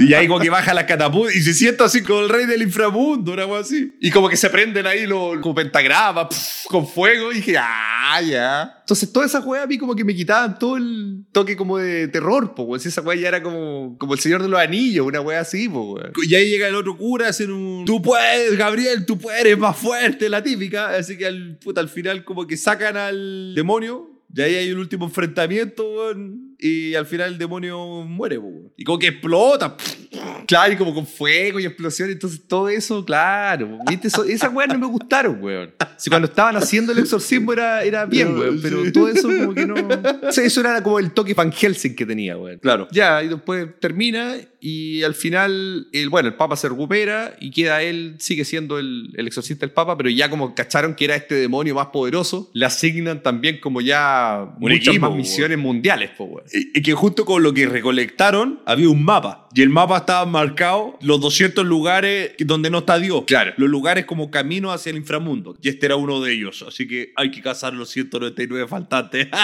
Y 0.00 0.14
ahí 0.14 0.28
como 0.28 0.40
que 0.40 0.50
baja 0.50 0.74
la 0.74 0.86
catapulta 0.86 1.34
y 1.34 1.40
se 1.40 1.54
sienta 1.54 1.84
así 1.84 2.02
con 2.02 2.24
el 2.24 2.28
rey 2.28 2.46
del 2.46 2.62
inframundo, 2.62 3.32
una 3.32 3.44
así. 3.58 3.92
Y 4.00 4.10
como 4.10 4.28
que 4.28 4.36
se 4.36 4.50
prenden 4.50 4.86
ahí 4.86 5.06
los 5.06 5.38
como 5.40 5.54
pentagramas 5.54 6.28
pf, 6.28 6.68
con 6.68 6.86
fuego. 6.86 7.32
Y 7.32 7.36
dije, 7.36 7.56
ah, 7.58 8.20
ya. 8.22 8.74
Entonces, 8.80 9.12
todas 9.12 9.30
esas 9.30 9.44
weas 9.44 9.64
a 9.64 9.66
mí 9.66 9.78
como 9.78 9.94
que 9.94 10.04
me 10.04 10.14
quitaban 10.14 10.58
todo 10.58 10.76
el 10.76 11.24
toque 11.32 11.56
como 11.56 11.78
de 11.78 12.08
terror, 12.08 12.54
po. 12.54 12.78
Si 12.78 12.88
esa 12.88 13.02
wea 13.02 13.16
ya 13.16 13.28
era 13.28 13.42
como, 13.42 13.96
como 13.98 14.14
el 14.14 14.20
Señor 14.20 14.42
de 14.42 14.48
los 14.48 14.60
Anillos, 14.60 15.06
una 15.06 15.20
wea 15.20 15.40
así, 15.40 15.68
po, 15.68 15.94
weón. 15.94 16.12
Y 16.28 16.34
ahí 16.34 16.50
llega 16.50 16.68
el 16.68 16.74
otro 16.74 16.96
cura 16.96 17.26
a 17.26 17.30
hacer 17.30 17.50
un... 17.50 17.84
Tú 17.84 18.02
puedes, 18.02 18.56
Gabriel, 18.56 19.06
tú 19.06 19.18
puedes, 19.18 19.56
más 19.56 19.76
fuerte, 19.76 20.28
la 20.28 20.42
típica. 20.42 20.90
Así 20.90 21.16
que 21.16 21.26
al, 21.26 21.58
puta, 21.58 21.80
al 21.80 21.88
final 21.88 22.24
como 22.24 22.46
que 22.46 22.56
sacan 22.56 22.96
al 22.96 23.54
demonio. 23.54 24.10
Y 24.34 24.42
ahí 24.42 24.54
hay 24.54 24.72
un 24.72 24.78
último 24.78 25.06
enfrentamiento, 25.06 25.88
weón. 25.88 26.49
Y 26.62 26.94
al 26.94 27.06
final 27.06 27.32
el 27.32 27.38
demonio 27.38 27.78
muere, 28.04 28.36
weón. 28.38 28.72
Y 28.76 28.84
como 28.84 28.98
que 28.98 29.08
explota. 29.08 29.76
Claro, 30.46 30.72
y 30.72 30.76
como 30.76 30.92
con 30.94 31.06
fuego 31.06 31.58
y 31.60 31.64
explosión, 31.66 32.10
entonces 32.10 32.42
todo 32.46 32.68
eso, 32.68 33.04
claro. 33.04 33.78
¿viste? 33.88 34.08
Eso- 34.08 34.24
esas 34.24 34.52
weas 34.52 34.68
no 34.72 34.78
me 34.78 34.86
gustaron, 34.86 35.42
weón. 35.42 35.72
Si 35.96 36.10
cuando 36.10 36.26
estaban 36.28 36.56
haciendo 36.56 36.92
el 36.92 36.98
exorcismo 36.98 37.52
era, 37.52 37.82
era 37.84 38.04
bien, 38.06 38.34
No, 38.34 38.40
weón, 38.40 38.58
pero 38.62 38.84
sí. 38.84 38.92
todo 38.92 39.08
eso 39.08 39.28
como 39.28 39.54
que 39.54 39.66
no... 39.66 39.74
O 40.28 40.32
sea, 40.32 40.44
eso 40.44 40.60
era 40.60 40.82
como 40.82 40.98
el 40.98 41.12
toque 41.12 41.34
Van 41.34 41.52
Helsing 41.52 41.94
que 41.94 42.04
tenía, 42.06 42.36
weón. 42.36 42.58
Claro. 42.58 42.88
Ya, 42.90 43.22
y 43.22 43.28
después 43.28 43.68
termina 43.80 44.34
y 44.62 45.02
al 45.04 45.14
final, 45.14 45.88
el, 45.92 46.10
bueno, 46.10 46.28
el 46.28 46.34
Papa 46.34 46.54
se 46.56 46.68
recupera 46.68 47.34
y 47.40 47.50
queda 47.50 47.80
él, 47.82 48.16
sigue 48.18 48.44
siendo 48.44 48.78
el, 48.78 49.10
el 49.16 49.26
exorcista 49.26 49.64
del 49.64 49.72
Papa, 49.72 49.96
pero 49.96 50.10
ya 50.10 50.28
como 50.28 50.54
cacharon 50.54 50.94
que 50.94 51.06
era 51.06 51.14
este 51.16 51.34
demonio 51.36 51.74
más 51.74 51.86
poderoso, 51.86 52.50
le 52.52 52.66
asignan 52.66 53.22
también 53.22 53.58
como 53.60 53.80
ya 53.80 54.52
Un 54.56 54.60
muchas 54.60 54.88
equipo, 54.88 55.00
más 55.00 55.08
weón. 55.10 55.18
misiones 55.18 55.56
mundiales, 55.58 56.10
po, 56.10 56.24
weón. 56.24 56.46
Y 56.52 56.82
que 56.82 56.92
justo 56.94 57.24
con 57.24 57.42
lo 57.42 57.52
que 57.54 57.66
recolectaron 57.66 58.60
había 58.66 58.88
un 58.88 59.04
mapa. 59.04 59.48
Y 59.54 59.62
el 59.62 59.68
mapa 59.68 59.98
estaba 59.98 60.26
marcado 60.26 60.98
los 61.00 61.20
200 61.20 61.64
lugares 61.66 62.32
donde 62.38 62.70
no 62.70 62.78
está 62.78 62.98
Dios. 62.98 63.24
Claro. 63.26 63.52
Los 63.56 63.68
lugares 63.68 64.04
como 64.04 64.30
camino 64.30 64.72
hacia 64.72 64.90
el 64.90 64.96
inframundo. 64.96 65.56
Y 65.62 65.68
este 65.68 65.86
era 65.86 65.96
uno 65.96 66.20
de 66.20 66.32
ellos. 66.32 66.64
Así 66.66 66.86
que 66.88 67.12
hay 67.16 67.30
que 67.30 67.40
cazar 67.42 67.72
los 67.74 67.88
199 67.90 68.66
faltantes. 68.68 69.28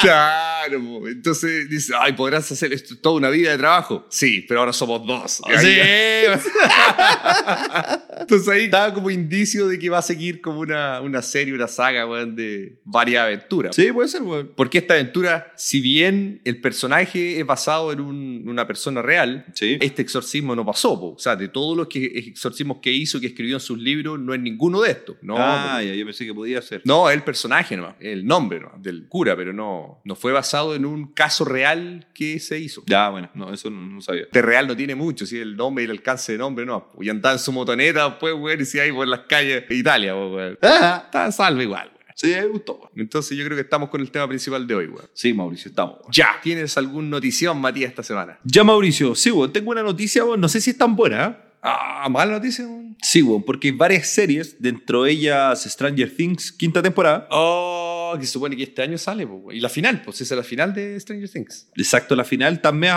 Claro, 0.00 1.08
entonces 1.08 1.68
dice, 1.68 1.92
ay, 1.98 2.12
podrás 2.12 2.52
hacer 2.52 2.72
esto 2.72 2.94
toda 2.98 3.16
una 3.16 3.30
vida 3.30 3.50
de 3.50 3.58
trabajo. 3.58 4.06
Sí, 4.10 4.44
pero 4.46 4.60
ahora 4.60 4.72
somos 4.72 5.04
dos. 5.04 5.42
Y 5.48 5.52
ahí- 5.52 6.26
Entonces 8.20 8.48
ahí 8.48 8.64
estaba 8.64 8.92
como 8.94 9.10
indicio 9.10 9.66
de 9.68 9.78
que 9.78 9.88
va 9.90 9.98
a 9.98 10.02
seguir 10.02 10.40
como 10.40 10.60
una, 10.60 11.00
una 11.00 11.22
serie, 11.22 11.54
una 11.54 11.66
saga, 11.68 12.06
weón, 12.06 12.36
de 12.36 12.78
varias 12.84 13.24
aventuras. 13.24 13.74
sí, 13.74 13.90
puede 13.92 14.08
ser, 14.08 14.22
weón. 14.22 14.52
Porque 14.56 14.78
esta 14.78 14.94
aventura, 14.94 15.52
si 15.56 15.80
bien 15.80 16.37
el 16.44 16.60
personaje 16.60 17.40
es 17.40 17.46
basado 17.46 17.92
en 17.92 18.00
un- 18.00 18.44
una 18.46 18.66
persona 18.66 19.02
real, 19.02 19.44
Sí. 19.54 19.78
este 19.80 20.02
exorcismo 20.02 20.54
no 20.56 20.64
pasó. 20.64 20.98
po. 21.00 21.08
O 21.14 21.18
sea, 21.18 21.36
de 21.36 21.48
todos 21.48 21.76
los 21.76 21.88
que, 21.88 22.04
exorcismos 22.04 22.78
que 22.80 22.90
hizo, 22.92 23.20
que 23.20 23.26
escribió 23.28 23.56
en 23.56 23.60
sus 23.60 23.78
libros, 23.78 24.18
no 24.18 24.32
es 24.34 24.40
ninguno 24.40 24.80
de 24.80 24.90
estos. 24.92 25.16
No, 25.22 25.34
ah, 25.38 25.82
ya, 25.82 25.94
yo 25.94 26.04
pensé 26.04 26.24
que 26.26 26.32
podía 26.34 26.62
ser. 26.62 26.82
no, 26.84 27.10
el 27.10 27.22
personaje 27.22 27.76
nomás, 27.76 27.96
el 28.00 28.24
nombre 28.26 28.60
nomás, 28.60 28.82
del 28.82 29.06
cura, 29.08 29.36
pero 29.36 29.52
no, 29.52 30.00
no 30.04 30.14
fue 30.14 30.32
basado 30.32 30.74
en 30.74 30.84
un 30.86 31.12
caso 31.12 31.44
real 31.44 32.06
que 32.14 32.38
se 32.40 32.58
hizo. 32.58 32.82
Ya, 32.86 33.08
bueno, 33.10 33.30
no, 33.34 33.52
eso 33.52 33.70
no, 33.70 33.80
no 33.86 34.00
sabía. 34.00 34.24
De 34.32 34.42
real 34.42 34.66
no 34.66 34.76
tiene 34.76 34.94
mucho, 34.94 35.26
si 35.26 35.38
el 35.38 35.56
nombre 35.56 35.84
y 35.84 35.86
el 35.86 35.90
alcance 35.92 36.32
de 36.32 36.38
nombre 36.38 36.64
no. 36.64 36.90
Y 37.00 37.08
andaba 37.08 37.34
en 37.34 37.38
su 37.38 37.52
motoneta, 37.52 38.18
pues, 38.18 38.34
weón, 38.34 38.60
y 38.60 38.64
si 38.64 38.78
hay 38.78 38.92
por 38.92 39.06
las 39.06 39.20
calles 39.28 39.68
de 39.68 39.74
Italia, 39.74 40.14
pues, 40.14 40.32
weón. 40.32 40.52
Está 40.52 41.30
salvo 41.32 41.62
igual. 41.62 41.90
Sí, 42.18 42.26
me 42.30 42.46
gustó, 42.46 42.74
weón. 42.74 42.90
Entonces 42.96 43.38
yo 43.38 43.44
creo 43.44 43.56
que 43.56 43.62
estamos 43.62 43.90
con 43.90 44.00
el 44.00 44.10
tema 44.10 44.26
principal 44.26 44.66
de 44.66 44.74
hoy, 44.74 44.86
weón. 44.86 45.08
Sí, 45.12 45.32
Mauricio, 45.32 45.68
estamos, 45.68 46.00
weón. 46.00 46.10
Ya. 46.12 46.40
¿Tienes 46.42 46.76
algún 46.76 47.08
notición, 47.08 47.60
Matías, 47.60 47.90
esta 47.90 48.02
semana? 48.02 48.40
Ya, 48.42 48.64
Mauricio, 48.64 49.14
sí, 49.14 49.30
weón, 49.30 49.52
tengo 49.52 49.70
una 49.70 49.84
noticia, 49.84 50.24
weón, 50.24 50.40
no 50.40 50.48
sé 50.48 50.60
si 50.60 50.70
es 50.70 50.78
tan 50.78 50.96
buena, 50.96 51.26
¿eh? 51.26 51.36
Ah, 51.62 52.08
mala 52.10 52.32
noticia, 52.32 52.66
weón. 52.66 52.96
Sí, 53.00 53.22
weón, 53.22 53.44
porque 53.44 53.68
hay 53.68 53.74
varias 53.74 54.08
series, 54.08 54.60
dentro 54.60 55.04
de 55.04 55.12
ellas 55.12 55.62
Stranger 55.62 56.16
Things, 56.16 56.50
quinta 56.50 56.82
temporada. 56.82 57.28
Oh, 57.30 57.87
que 58.16 58.26
se 58.26 58.32
supone 58.32 58.56
que 58.56 58.62
este 58.62 58.82
año 58.82 58.96
sale, 58.96 59.24
weón. 59.24 59.54
Y 59.56 59.60
la 59.60 59.68
final, 59.68 60.02
pues 60.02 60.20
esa 60.20 60.34
es 60.34 60.38
la 60.38 60.44
final 60.44 60.72
de 60.72 60.98
Stranger 61.00 61.28
Things. 61.28 61.68
Exacto, 61.76 62.14
la 62.14 62.24
final 62.24 62.60
también 62.60 62.92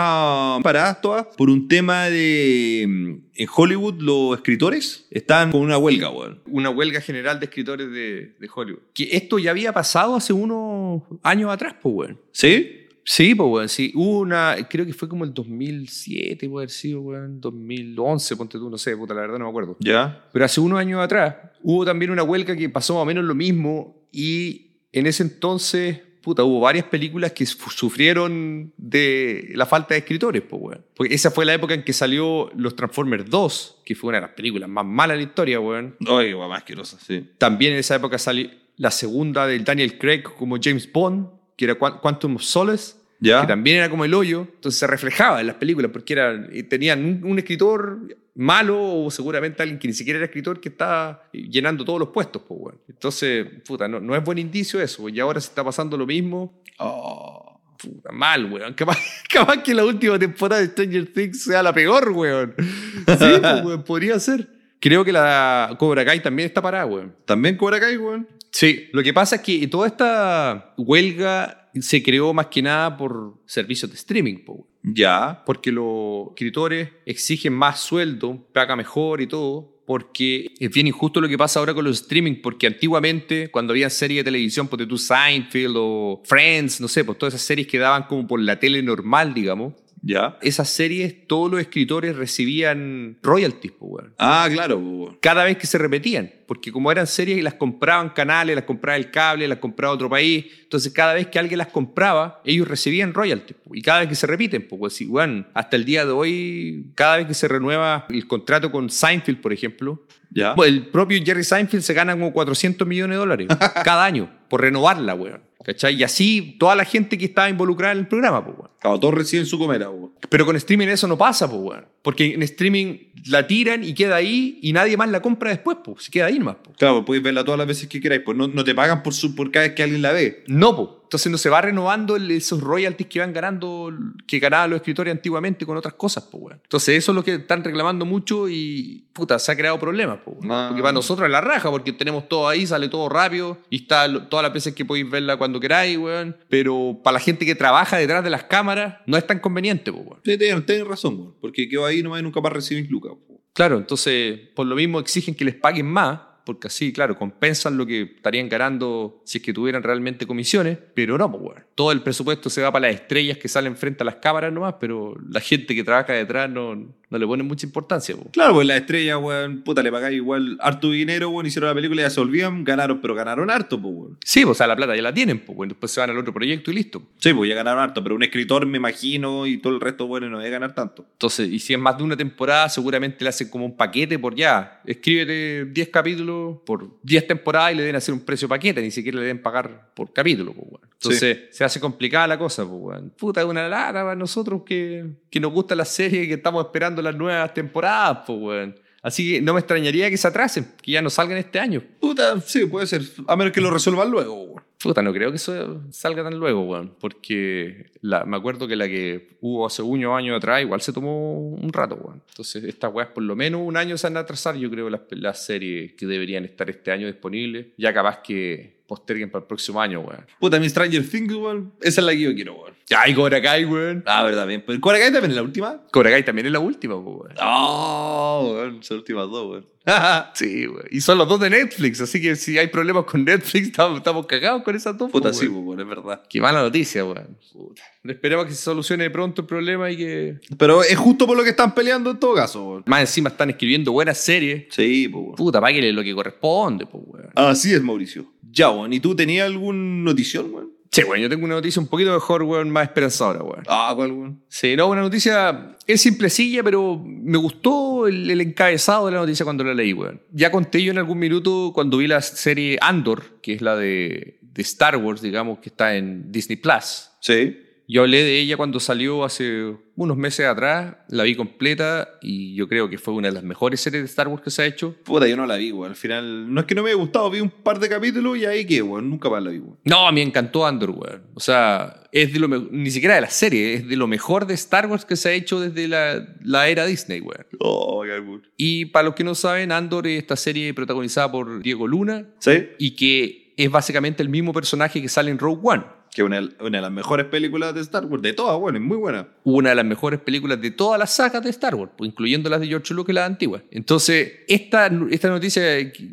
paradas 0.62 1.00
todas 1.00 1.26
por 1.36 1.50
un 1.50 1.66
tema 1.68 2.04
de... 2.06 2.84
mm, 2.88 3.14
En 3.34 3.48
Hollywood 3.54 4.00
los 4.00 4.36
escritores 4.36 5.06
están 5.10 5.50
con 5.52 5.60
una 5.62 5.76
huelga, 5.78 6.10
weón. 6.10 6.40
Una 6.46 6.70
huelga 6.70 7.00
general 7.00 7.40
de 7.40 7.46
escritores 7.46 7.90
de, 7.90 8.36
de 8.38 8.48
Hollywood. 8.54 8.80
Que 8.94 9.08
esto 9.12 9.38
ya 9.38 9.50
había 9.50 9.72
pasado 9.72 10.14
hace 10.14 10.32
unos 10.32 11.02
años 11.22 11.50
atrás, 11.50 11.74
pues, 11.82 11.94
weón. 11.94 12.20
¿Sí? 12.32 12.78
Sí, 13.04 13.34
pues, 13.34 13.48
weón, 13.50 13.68
sí. 13.68 13.90
Hubo 13.96 14.20
una, 14.20 14.56
creo 14.70 14.86
que 14.86 14.92
fue 14.92 15.08
como 15.08 15.24
el 15.24 15.34
2007, 15.34 16.48
puede 16.48 16.64
haber 16.64 16.70
sido, 16.70 17.00
weón, 17.00 17.40
2011, 17.40 18.36
ponte 18.36 18.58
tú, 18.58 18.70
no 18.70 18.78
sé, 18.78 18.96
puta, 18.96 19.12
la 19.14 19.22
verdad 19.22 19.38
no 19.38 19.46
me 19.46 19.50
acuerdo. 19.50 19.76
Ya. 19.80 20.24
Pero 20.32 20.44
hace 20.44 20.60
unos 20.60 20.78
años 20.78 21.00
atrás 21.02 21.34
hubo 21.62 21.84
también 21.84 22.10
una 22.12 22.22
huelga 22.22 22.54
que 22.56 22.68
pasó 22.68 22.94
más 22.94 23.02
o 23.02 23.06
menos 23.06 23.24
lo 23.24 23.34
mismo 23.34 24.06
y 24.12 24.71
en 24.92 25.06
ese 25.06 25.22
entonces, 25.22 25.98
puta, 26.22 26.44
hubo 26.44 26.60
varias 26.60 26.84
películas 26.86 27.32
que 27.32 27.44
su- 27.46 27.58
sufrieron 27.70 28.72
de 28.76 29.50
la 29.54 29.66
falta 29.66 29.94
de 29.94 29.98
escritores, 30.00 30.42
pues, 30.42 30.62
weón. 30.62 30.84
Porque 30.94 31.14
esa 31.14 31.30
fue 31.30 31.44
la 31.44 31.54
época 31.54 31.74
en 31.74 31.82
que 31.82 31.92
salió 31.92 32.50
Los 32.56 32.76
Transformers 32.76 33.28
2, 33.28 33.82
que 33.84 33.94
fue 33.94 34.08
una 34.08 34.18
de 34.18 34.26
las 34.26 34.34
películas 34.34 34.68
más 34.68 34.84
malas 34.84 35.16
de 35.16 35.22
la 35.24 35.28
historia, 35.28 35.60
weón. 35.60 35.96
Oye, 36.08 36.34
weón, 36.34 36.48
más 36.48 36.58
asquerosa, 36.58 36.98
sí. 37.04 37.26
También 37.38 37.72
en 37.72 37.78
esa 37.80 37.94
época 37.96 38.18
salió 38.18 38.50
la 38.76 38.90
segunda 38.90 39.46
del 39.46 39.64
Daniel 39.64 39.98
Craig 39.98 40.22
como 40.22 40.56
James 40.62 40.90
Bond, 40.92 41.28
que 41.56 41.64
era 41.66 41.74
Quan- 41.78 41.98
Quantum 42.00 42.36
of 42.36 42.42
Solace, 42.42 42.94
Ya. 43.20 43.42
que 43.42 43.46
también 43.46 43.76
era 43.78 43.88
como 43.90 44.04
el 44.04 44.14
hoyo, 44.14 44.46
entonces 44.54 44.78
se 44.78 44.86
reflejaba 44.86 45.40
en 45.40 45.46
las 45.46 45.56
películas 45.56 45.90
porque 45.92 46.14
era, 46.14 46.48
eh, 46.52 46.62
tenían 46.64 47.04
un, 47.04 47.30
un 47.30 47.38
escritor 47.38 47.98
malo 48.34 49.04
o 49.04 49.10
seguramente 49.10 49.62
alguien 49.62 49.78
que 49.78 49.88
ni 49.88 49.94
siquiera 49.94 50.18
era 50.18 50.26
escritor 50.26 50.60
que 50.60 50.70
estaba 50.70 51.24
llenando 51.32 51.84
todos 51.84 52.00
los 52.00 52.08
puestos, 52.08 52.42
pues. 52.46 52.76
Entonces, 52.88 53.46
puta, 53.66 53.88
no, 53.88 54.00
no 54.00 54.14
es 54.14 54.24
buen 54.24 54.38
indicio 54.38 54.80
eso, 54.80 55.08
y 55.08 55.20
ahora 55.20 55.40
se 55.40 55.48
está 55.48 55.64
pasando 55.64 55.96
lo 55.96 56.06
mismo. 56.06 56.62
Oh. 56.78 57.60
Puta, 57.82 58.12
mal, 58.12 58.50
weón. 58.50 58.74
Capaz, 58.76 58.98
capaz 59.28 59.62
que 59.62 59.74
la 59.74 59.84
última 59.84 60.16
temporada 60.16 60.60
de 60.62 60.68
Stranger 60.68 61.12
Things 61.12 61.44
sea 61.44 61.62
la 61.62 61.72
peor, 61.72 62.10
weón. 62.10 62.54
Sí, 62.56 62.64
pues, 63.40 63.64
weón, 63.64 63.82
podría 63.82 64.20
ser. 64.20 64.48
Creo 64.78 65.04
que 65.04 65.12
la 65.12 65.74
Cobra 65.78 66.04
Kai 66.04 66.22
también 66.22 66.46
está 66.46 66.62
parada, 66.62 66.86
weón. 66.86 67.14
También 67.24 67.56
Cobra 67.56 67.80
Kai, 67.80 67.96
weón. 67.96 68.28
Sí, 68.52 68.88
lo 68.92 69.02
que 69.02 69.12
pasa 69.12 69.36
es 69.36 69.42
que 69.42 69.66
toda 69.66 69.86
esta 69.86 70.74
huelga 70.76 71.61
se 71.80 72.02
creó 72.02 72.32
más 72.34 72.46
que 72.46 72.62
nada 72.62 72.96
por 72.96 73.34
servicios 73.46 73.90
de 73.90 73.96
streaming, 73.96 74.44
po. 74.44 74.66
Ya. 74.84 75.42
porque 75.46 75.70
los 75.70 76.30
escritores 76.30 76.88
exigen 77.06 77.52
más 77.52 77.78
sueldo, 77.78 78.44
paga 78.52 78.74
mejor 78.74 79.20
y 79.20 79.28
todo, 79.28 79.72
porque 79.86 80.54
es 80.58 80.70
bien 80.70 80.86
injusto 80.86 81.20
lo 81.20 81.28
que 81.28 81.38
pasa 81.38 81.60
ahora 81.60 81.74
con 81.74 81.84
los 81.84 82.00
streaming, 82.02 82.40
porque 82.42 82.66
antiguamente 82.66 83.50
cuando 83.50 83.72
había 83.72 83.90
series 83.90 84.20
de 84.20 84.24
televisión, 84.24 84.68
pues 84.68 84.86
tú 84.88 84.98
Seinfeld 84.98 85.74
o 85.76 86.22
Friends, 86.24 86.80
no 86.80 86.88
sé, 86.88 87.04
pues 87.04 87.18
todas 87.18 87.34
esas 87.34 87.46
series 87.46 87.66
que 87.66 87.78
daban 87.78 88.04
como 88.04 88.26
por 88.26 88.40
la 88.40 88.58
tele 88.58 88.82
normal, 88.82 89.34
digamos, 89.34 89.74
Ya. 90.04 90.36
esas 90.42 90.68
series 90.68 91.28
todos 91.28 91.50
los 91.50 91.60
escritores 91.60 92.16
recibían 92.16 93.16
royalties, 93.22 93.72
pues, 93.78 93.92
weón 93.92 94.14
Ah, 94.18 94.48
claro, 94.52 94.76
weón. 94.78 95.18
cada 95.22 95.44
vez 95.44 95.56
que 95.56 95.66
se 95.68 95.78
repetían, 95.78 96.30
porque 96.46 96.72
como 96.72 96.90
eran 96.90 97.06
series 97.06 97.42
las 97.42 97.54
compraban 97.54 98.10
canales, 98.10 98.56
las 98.56 98.64
compraba 98.64 98.96
el 98.96 99.10
cable, 99.12 99.46
las 99.46 99.58
compraba 99.58 99.94
otro 99.94 100.10
país, 100.10 100.44
entonces 100.64 100.92
cada 100.92 101.14
vez 101.14 101.28
que 101.28 101.38
alguien 101.38 101.58
las 101.58 101.68
compraba, 101.68 102.40
ellos 102.44 102.66
recibían 102.66 103.14
royalties, 103.14 103.56
po, 103.62 103.74
y 103.74 103.80
cada 103.82 104.00
vez 104.00 104.08
que 104.08 104.14
se 104.16 104.26
repiten, 104.26 104.66
pues 104.68 104.92
si, 104.94 105.04
bueno, 105.06 105.46
hasta 105.54 105.76
el 105.76 105.84
día 105.84 106.04
de 106.04 106.10
hoy, 106.12 106.86
cada 106.96 107.18
vez 107.18 107.26
que 107.26 107.34
se 107.34 107.46
renueva 107.46 108.06
el 108.10 108.26
contrato 108.26 108.72
con 108.72 108.90
Seinfeld, 108.90 109.40
por 109.40 109.52
ejemplo, 109.52 110.02
Ya. 110.34 110.54
pues, 110.54 110.70
el 110.70 110.86
propio 110.86 111.20
Jerry 111.24 111.44
Seinfeld 111.44 111.82
se 111.82 111.94
gana 111.94 112.12
como 112.12 112.32
400 112.32 112.86
millones 112.86 113.16
de 113.16 113.18
dólares 113.18 113.48
cada 113.84 114.04
año 114.04 114.30
por 114.48 114.60
renovarla, 114.60 115.14
weón. 115.14 115.42
¿Cachai? 115.64 115.94
Y 115.94 116.02
así 116.02 116.56
toda 116.58 116.74
la 116.74 116.84
gente 116.84 117.16
que 117.16 117.26
estaba 117.26 117.48
involucrada 117.48 117.92
en 117.92 118.00
el 118.00 118.08
programa, 118.08 118.44
pues, 118.44 118.58
weón. 118.58 118.70
Claro, 118.80 118.98
todos 118.98 119.14
reciben 119.14 119.46
su 119.46 119.58
comera, 119.58 119.88
weón. 119.90 120.12
Pero 120.28 120.44
con 120.44 120.56
streaming 120.56 120.88
eso 120.88 121.06
no 121.06 121.16
pasa, 121.16 121.48
pues, 121.48 121.60
weón. 121.62 121.86
Porque 122.02 122.34
en 122.34 122.42
streaming 122.42 122.98
la 123.26 123.46
tiran 123.46 123.84
y 123.84 123.94
queda 123.94 124.16
ahí 124.16 124.58
y 124.60 124.72
nadie 124.72 124.96
más 124.96 125.08
la 125.08 125.22
compra 125.22 125.50
después, 125.50 125.78
pues. 125.84 126.04
Se 126.04 126.10
queda 126.10 126.26
ahí 126.26 126.38
nomás, 126.38 126.56
pues. 126.62 126.76
Claro, 126.76 127.04
podéis 127.04 127.22
verla 127.22 127.44
todas 127.44 127.58
las 127.58 127.66
veces 127.68 127.88
que 127.88 128.00
queráis, 128.00 128.22
pues 128.24 128.36
no, 128.36 128.48
no 128.48 128.64
te 128.64 128.74
pagan 128.74 129.02
por, 129.02 129.14
su, 129.14 129.34
por 129.36 129.50
cada 129.52 129.66
vez 129.66 129.74
que 129.76 129.82
alguien 129.84 130.02
la 130.02 130.12
ve. 130.12 130.42
No, 130.48 130.74
pues. 130.76 130.88
Entonces 131.12 131.30
no 131.30 131.36
se 131.36 131.50
va 131.50 131.60
renovando 131.60 132.16
el- 132.16 132.30
esos 132.30 132.62
royalties 132.62 133.06
que 133.06 133.20
van 133.20 133.34
ganando, 133.34 133.92
que 134.26 134.38
ganaban 134.38 134.70
los 134.70 134.78
escritores 134.78 135.12
antiguamente 135.12 135.66
con 135.66 135.76
otras 135.76 135.92
cosas, 135.92 136.26
pues, 136.30 136.42
weón. 136.42 136.60
Entonces 136.62 136.96
eso 136.96 137.12
es 137.12 137.16
lo 137.16 137.22
que 137.22 137.34
están 137.34 137.62
reclamando 137.62 138.06
mucho 138.06 138.48
y, 138.48 139.04
puta, 139.12 139.38
se 139.38 139.52
ha 139.52 139.56
creado 139.56 139.78
problemas, 139.78 140.20
pues. 140.24 140.38
weón. 140.40 140.50
Ah. 140.50 140.66
Porque 140.68 140.80
para 140.80 140.94
nosotros 140.94 141.26
es 141.26 141.30
la 141.32 141.42
raja, 141.42 141.70
porque 141.70 141.92
tenemos 141.92 142.28
todo 142.30 142.48
ahí, 142.48 142.66
sale 142.66 142.88
todo 142.88 143.10
rápido 143.10 143.58
y 143.68 143.82
está 143.82 144.08
todas 144.30 144.42
las 144.42 144.54
veces 144.54 144.74
que 144.74 144.86
podéis 144.86 145.10
verla 145.10 145.36
cuando 145.36 145.60
queráis, 145.60 145.98
weón. 145.98 146.34
Pero 146.48 146.98
para 147.04 147.12
la 147.14 147.20
gente 147.20 147.44
que 147.44 147.54
trabaja 147.54 147.98
detrás 147.98 148.24
de 148.24 148.30
las 148.30 148.44
cámaras 148.44 148.96
no 149.06 149.18
es 149.18 149.26
tan 149.26 149.38
conveniente, 149.38 149.92
pues, 149.92 150.06
weón. 150.06 150.20
Sí, 150.24 150.38
tenés 150.38 150.86
razón, 150.86 151.18
weón. 151.20 151.34
Porque 151.42 151.68
quedó 151.68 151.84
ahí 151.84 151.91
nomás 152.00 152.20
y 152.20 152.22
nunca 152.22 152.40
más 152.40 152.52
recibís 152.52 152.88
lucas. 152.88 153.12
Claro, 153.52 153.76
entonces 153.76 154.38
por 154.54 154.66
lo 154.66 154.76
mismo 154.76 155.00
exigen 155.00 155.34
que 155.34 155.44
les 155.44 155.56
paguen 155.56 155.86
más, 155.86 156.20
porque 156.44 156.68
así, 156.68 156.92
claro, 156.92 157.16
compensan 157.16 157.76
lo 157.76 157.86
que 157.86 158.02
estarían 158.02 158.48
ganando 158.48 159.22
si 159.24 159.38
es 159.38 159.44
que 159.44 159.52
tuvieran 159.52 159.82
realmente 159.82 160.26
comisiones, 160.26 160.78
pero 160.94 161.18
no, 161.18 161.30
pues. 161.30 161.62
Todo 161.74 161.92
el 161.92 162.02
presupuesto 162.02 162.50
se 162.50 162.62
va 162.62 162.72
para 162.72 162.88
las 162.88 163.00
estrellas 163.00 163.38
que 163.38 163.48
salen 163.48 163.76
frente 163.76 164.02
a 164.02 164.06
las 164.06 164.16
cámaras 164.16 164.52
nomás, 164.52 164.76
pero 164.80 165.14
la 165.28 165.40
gente 165.40 165.74
que 165.74 165.84
trabaja 165.84 166.12
detrás 166.12 166.50
no, 166.50 166.94
no 167.12 167.18
le 167.18 167.26
pone 167.26 167.42
mucha 167.42 167.66
importancia, 167.66 168.16
pues. 168.16 168.28
Claro, 168.32 168.54
pues 168.54 168.66
la 168.66 168.78
estrella, 168.78 169.18
weón, 169.18 169.62
puta, 169.62 169.82
le 169.82 169.92
pagáis 169.92 170.16
igual 170.16 170.56
harto 170.60 170.90
dinero, 170.90 171.28
weón, 171.28 171.44
hicieron 171.44 171.68
la 171.68 171.74
película 171.74 172.00
y 172.00 172.04
ya 172.04 172.10
se 172.10 172.20
olvidan, 172.20 172.64
ganaron, 172.64 173.02
pero 173.02 173.14
ganaron 173.14 173.50
harto, 173.50 173.80
pues, 173.80 173.94
weón. 173.94 174.18
Sí, 174.24 174.42
pues, 174.44 174.52
o 174.52 174.54
sea, 174.54 174.66
la 174.66 174.76
plata 174.76 174.96
ya 174.96 175.02
la 175.02 175.12
tienen, 175.12 175.40
pues, 175.40 175.56
weón. 175.56 175.68
después 175.68 175.92
se 175.92 176.00
van 176.00 176.08
al 176.08 176.16
otro 176.16 176.32
proyecto 176.32 176.70
y 176.70 176.74
listo. 176.74 177.02
Sí, 177.18 177.34
pues 177.34 177.50
ya 177.50 177.54
ganaron 177.54 177.82
harto, 177.82 178.02
pero 178.02 178.14
un 178.14 178.22
escritor, 178.22 178.64
me 178.64 178.78
imagino, 178.78 179.46
y 179.46 179.58
todo 179.58 179.74
el 179.74 179.80
resto, 179.80 180.06
bueno, 180.06 180.30
no 180.30 180.38
debe 180.38 180.50
ganar 180.50 180.74
tanto. 180.74 181.04
Entonces, 181.12 181.50
y 181.50 181.58
si 181.58 181.74
es 181.74 181.78
más 181.78 181.98
de 181.98 182.04
una 182.04 182.16
temporada, 182.16 182.70
seguramente 182.70 183.22
le 183.22 183.28
hacen 183.28 183.50
como 183.50 183.66
un 183.66 183.76
paquete 183.76 184.18
por 184.18 184.34
ya. 184.34 184.80
Escríbete 184.86 185.66
10 185.66 185.88
capítulos 185.90 186.60
por 186.64 186.98
10 187.02 187.26
temporadas 187.26 187.72
y 187.72 187.76
le 187.76 187.82
deben 187.82 187.96
hacer 187.96 188.14
un 188.14 188.20
precio 188.20 188.48
paquete, 188.48 188.80
ni 188.80 188.90
siquiera 188.90 189.16
le 189.16 189.24
deben 189.26 189.42
pagar 189.42 189.90
por 189.94 190.14
capítulo, 190.14 190.54
pues, 190.54 190.66
weón. 190.66 190.92
Entonces, 190.94 191.48
se 191.50 191.64
hace 191.64 191.80
complicada 191.80 192.26
la 192.26 192.38
cosa, 192.38 192.64
pues, 192.64 192.80
weón. 192.80 193.10
Puta, 193.10 193.40
es 193.42 193.46
una 193.46 193.68
lata 193.68 194.04
para 194.04 194.14
nosotros 194.14 194.62
que, 194.64 195.04
que 195.28 195.40
nos 195.40 195.52
gusta 195.52 195.74
la 195.74 195.84
serie 195.84 196.22
y 196.22 196.28
que 196.28 196.34
estamos 196.34 196.64
esperando 196.64 197.01
las 197.02 197.16
nuevas 197.16 197.52
temporadas, 197.52 198.20
pues, 198.26 198.38
weón. 198.38 198.74
Así 199.02 199.32
que 199.32 199.42
no 199.42 199.52
me 199.52 199.58
extrañaría 199.58 200.08
que 200.10 200.16
se 200.16 200.28
atrasen, 200.28 200.64
que 200.80 200.92
ya 200.92 201.02
no 201.02 201.10
salgan 201.10 201.36
este 201.36 201.58
año. 201.58 201.82
Puta, 201.98 202.40
sí, 202.40 202.66
puede 202.66 202.86
ser, 202.86 203.02
a 203.26 203.34
menos 203.34 203.52
que 203.52 203.60
lo 203.60 203.70
resuelvan 203.70 204.10
luego, 204.10 204.42
weón. 204.44 204.62
Puta, 204.80 205.02
no 205.02 205.12
creo 205.12 205.30
que 205.30 205.36
eso 205.36 205.82
salga 205.90 206.22
tan 206.22 206.38
luego, 206.38 206.62
weón. 206.62 206.94
Porque 207.00 207.90
la, 208.00 208.24
me 208.24 208.36
acuerdo 208.36 208.68
que 208.68 208.76
la 208.76 208.86
que 208.86 209.36
hubo 209.40 209.66
hace 209.66 209.82
unos 209.82 210.16
años 210.16 210.36
atrás 210.36 210.62
igual 210.62 210.80
se 210.80 210.92
tomó 210.92 211.38
un 211.38 211.72
rato, 211.72 211.96
weón. 211.96 212.22
Entonces, 212.28 212.62
estas 212.62 212.92
weas 212.92 213.08
por 213.08 213.24
lo 213.24 213.34
menos 213.34 213.60
un 213.64 213.76
año 213.76 213.98
se 213.98 214.06
van 214.06 214.18
a 214.18 214.20
atrasar, 214.20 214.56
yo 214.56 214.70
creo, 214.70 214.88
las, 214.88 215.00
las 215.10 215.44
series 215.44 215.94
que 215.94 216.06
deberían 216.06 216.44
estar 216.44 216.70
este 216.70 216.92
año 216.92 217.08
disponibles. 217.08 217.66
Ya 217.76 217.92
capaz 217.92 218.18
que 218.22 218.82
posterguen 218.86 219.30
para 219.30 219.42
el 219.42 219.48
próximo 219.48 219.80
año, 219.80 220.00
weón. 220.00 220.26
Puta, 220.38 220.60
mi 220.60 220.68
Stranger 220.68 221.08
Things, 221.08 221.34
weón, 221.34 221.72
esa 221.80 222.00
es 222.00 222.06
la 222.06 222.12
que 222.12 222.20
yo 222.20 222.34
quiero, 222.34 222.54
weón. 222.54 222.71
¡Ay, 222.96 223.14
Cobra 223.14 223.40
Kai, 223.40 223.64
weón! 223.64 224.02
Ah, 224.06 224.22
verdad, 224.22 224.46
bien. 224.46 224.62
Pero 224.66 224.80
Cobra 224.80 224.98
Kai 224.98 225.12
también 225.12 225.30
es 225.30 225.36
la 225.36 225.42
última. 225.42 225.80
Cobra 225.90 226.10
Kai 226.10 226.24
también 226.24 226.46
es 226.46 226.52
la 226.52 226.60
última, 226.60 226.96
weón. 226.96 227.34
Oh, 227.40 228.52
weón, 228.54 228.82
son 228.82 228.96
las 228.96 229.00
últimas 229.02 229.28
dos, 229.30 229.50
weón. 229.50 229.66
Sí, 230.34 230.66
weón. 230.66 230.84
Y 230.90 231.00
son 231.00 231.18
los 231.18 231.28
dos 231.28 231.40
de 231.40 231.50
Netflix, 231.50 232.00
así 232.00 232.20
que 232.20 232.36
si 232.36 232.58
hay 232.58 232.68
problemas 232.68 233.04
con 233.04 233.24
Netflix, 233.24 233.68
estamos, 233.68 233.98
estamos 233.98 234.26
cagados 234.26 234.62
con 234.62 234.74
esas 234.76 234.96
dos. 234.96 235.10
Puta, 235.10 235.28
pues, 235.28 235.38
sí, 235.38 235.48
weón. 235.48 235.66
weón, 235.66 235.80
es 235.80 235.86
verdad. 235.88 236.22
Qué 236.28 236.40
mala 236.40 236.62
noticia, 236.62 237.04
weón. 237.04 237.36
Puta. 237.52 237.82
Esperemos 238.04 238.46
que 238.46 238.52
se 238.52 238.62
solucione 238.62 239.08
pronto 239.10 239.42
el 239.42 239.46
problema 239.46 239.90
y 239.90 239.96
que 239.96 240.38
Pero 240.58 240.82
es 240.82 240.96
justo 240.96 241.26
por 241.26 241.36
lo 241.36 241.44
que 241.44 241.50
están 241.50 241.74
peleando 241.74 242.10
en 242.10 242.18
todo 242.18 242.34
caso, 242.34 242.64
weón. 242.64 242.82
Más 242.86 243.00
encima 243.00 243.28
están 243.30 243.50
escribiendo 243.50 243.92
buenas 243.92 244.18
series. 244.18 244.66
Sí, 244.70 245.08
pues, 245.08 245.22
weón. 245.24 245.36
Puta, 245.36 245.60
páguele 245.60 245.92
lo 245.92 246.02
que 246.02 246.14
corresponde, 246.14 246.86
pues, 246.86 247.04
weón. 247.06 247.30
Así 247.34 247.72
es, 247.72 247.82
Mauricio. 247.82 248.26
Ya, 248.50 248.70
weón. 248.70 248.92
¿Y 248.92 249.00
tú 249.00 249.14
tenías 249.16 249.46
algún 249.46 250.04
notición, 250.04 250.52
weón? 250.52 250.81
Sí, 250.92 251.02
weón, 251.04 251.22
yo 251.22 251.28
tengo 251.30 251.46
una 251.46 251.54
noticia 251.54 251.80
un 251.80 251.88
poquito 251.88 252.12
mejor, 252.12 252.42
weón, 252.42 252.68
más 252.68 252.84
esperanzadora, 252.84 253.42
weón. 253.42 253.64
Ah, 253.66 253.92
¿cuál, 253.96 254.12
weón? 254.12 254.42
Sí, 254.48 254.76
no, 254.76 254.88
una 254.88 255.00
noticia 255.00 255.74
es 255.86 256.02
simplecilla, 256.02 256.62
pero 256.62 257.02
me 257.02 257.38
gustó 257.38 258.06
el, 258.06 258.30
el 258.30 258.42
encabezado 258.42 259.06
de 259.06 259.12
la 259.12 259.18
noticia 259.20 259.44
cuando 259.44 259.64
la 259.64 259.72
leí, 259.72 259.94
weón. 259.94 260.20
Ya 260.32 260.50
conté 260.50 260.82
yo 260.82 260.92
en 260.92 260.98
algún 260.98 261.18
minuto 261.18 261.72
cuando 261.74 261.96
vi 261.96 262.06
la 262.06 262.20
serie 262.20 262.76
Andor, 262.82 263.40
que 263.40 263.54
es 263.54 263.62
la 263.62 263.74
de, 263.74 264.38
de 264.42 264.62
Star 264.62 264.96
Wars, 264.96 265.22
digamos, 265.22 265.60
que 265.60 265.70
está 265.70 265.96
en 265.96 266.30
Disney 266.30 266.56
Plus. 266.56 267.08
Sí. 267.20 267.56
Yo 267.88 268.02
hablé 268.02 268.22
de 268.22 268.38
ella 268.38 268.56
cuando 268.56 268.80
salió 268.80 269.24
hace 269.24 269.76
unos 269.96 270.16
meses 270.16 270.46
atrás, 270.46 270.96
la 271.08 271.24
vi 271.24 271.34
completa 271.34 272.08
y 272.22 272.54
yo 272.54 272.68
creo 272.68 272.88
que 272.88 272.98
fue 272.98 273.14
una 273.14 273.28
de 273.28 273.34
las 273.34 273.42
mejores 273.42 273.80
series 273.80 274.02
de 274.02 274.06
Star 274.06 274.28
Wars 274.28 274.42
que 274.42 274.50
se 274.50 274.62
ha 274.62 274.66
hecho. 274.66 274.94
Puta, 275.04 275.28
yo 275.28 275.36
no 275.36 275.46
la 275.46 275.56
vi, 275.56 275.72
weón. 275.72 275.90
Al 275.90 275.96
final, 275.96 276.52
no 276.52 276.60
es 276.60 276.66
que 276.66 276.74
no 276.74 276.82
me 276.82 276.90
haya 276.90 276.98
gustado, 276.98 277.30
vi 277.30 277.40
un 277.40 277.50
par 277.50 277.78
de 277.78 277.88
capítulos 277.88 278.38
y 278.38 278.46
ahí 278.46 278.64
que, 278.64 278.82
weón, 278.82 279.10
nunca 279.10 279.28
más 279.28 279.42
la 279.42 279.50
vi, 279.50 279.58
weón. 279.58 279.78
No, 279.84 280.10
me 280.12 280.22
encantó 280.22 280.66
Andor, 280.66 280.90
weón. 280.90 281.22
O 281.34 281.40
sea, 281.40 282.02
es 282.12 282.32
de 282.32 282.38
lo 282.38 282.48
ni 282.48 282.90
siquiera 282.90 283.16
de 283.16 283.20
la 283.20 283.30
serie, 283.30 283.74
es 283.74 283.88
de 283.88 283.96
lo 283.96 284.06
mejor 284.06 284.46
de 284.46 284.54
Star 284.54 284.86
Wars 284.86 285.04
que 285.04 285.16
se 285.16 285.28
ha 285.28 285.32
hecho 285.32 285.60
desde 285.60 285.88
la, 285.88 286.36
la 286.42 286.68
era 286.68 286.86
Disney, 286.86 287.20
weón. 287.20 287.46
Oh, 287.58 288.02
qué 288.04 288.12
albur. 288.12 288.42
Y 288.56 288.86
para 288.86 289.04
los 289.04 289.14
que 289.14 289.24
no 289.24 289.34
saben, 289.34 289.72
Andor 289.72 290.06
es 290.06 290.18
esta 290.18 290.36
serie 290.36 290.72
protagonizada 290.72 291.30
por 291.30 291.62
Diego 291.62 291.86
Luna 291.86 292.26
¿Sí? 292.38 292.68
y 292.78 292.96
que 292.96 293.54
es 293.56 293.70
básicamente 293.70 294.22
el 294.22 294.28
mismo 294.28 294.52
personaje 294.52 295.02
que 295.02 295.08
sale 295.08 295.30
en 295.30 295.38
Rogue 295.38 295.60
One. 295.62 295.84
Que 296.14 296.22
una, 296.22 296.40
una 296.60 296.78
de 296.78 296.82
las 296.82 296.90
mejores 296.90 297.26
películas 297.26 297.74
de 297.74 297.80
Star 297.80 298.04
Wars, 298.04 298.22
de 298.22 298.34
todas, 298.34 298.58
bueno, 298.58 298.78
es 298.78 298.84
muy 298.84 298.98
buena. 298.98 299.28
una 299.44 299.70
de 299.70 299.76
las 299.76 299.84
mejores 299.84 300.20
películas 300.20 300.60
de 300.60 300.70
todas 300.70 300.98
las 300.98 301.14
sagas 301.14 301.42
de 301.42 301.48
Star 301.50 301.74
Wars, 301.74 301.92
pues, 301.96 302.10
incluyendo 302.10 302.50
las 302.50 302.60
de 302.60 302.66
George 302.66 302.92
Lucas 302.92 303.12
y 303.12 303.14
las 303.14 303.26
antiguas. 303.26 303.62
Entonces, 303.70 304.40
esta, 304.46 304.90
esta 305.10 305.28
noticia 305.28 305.62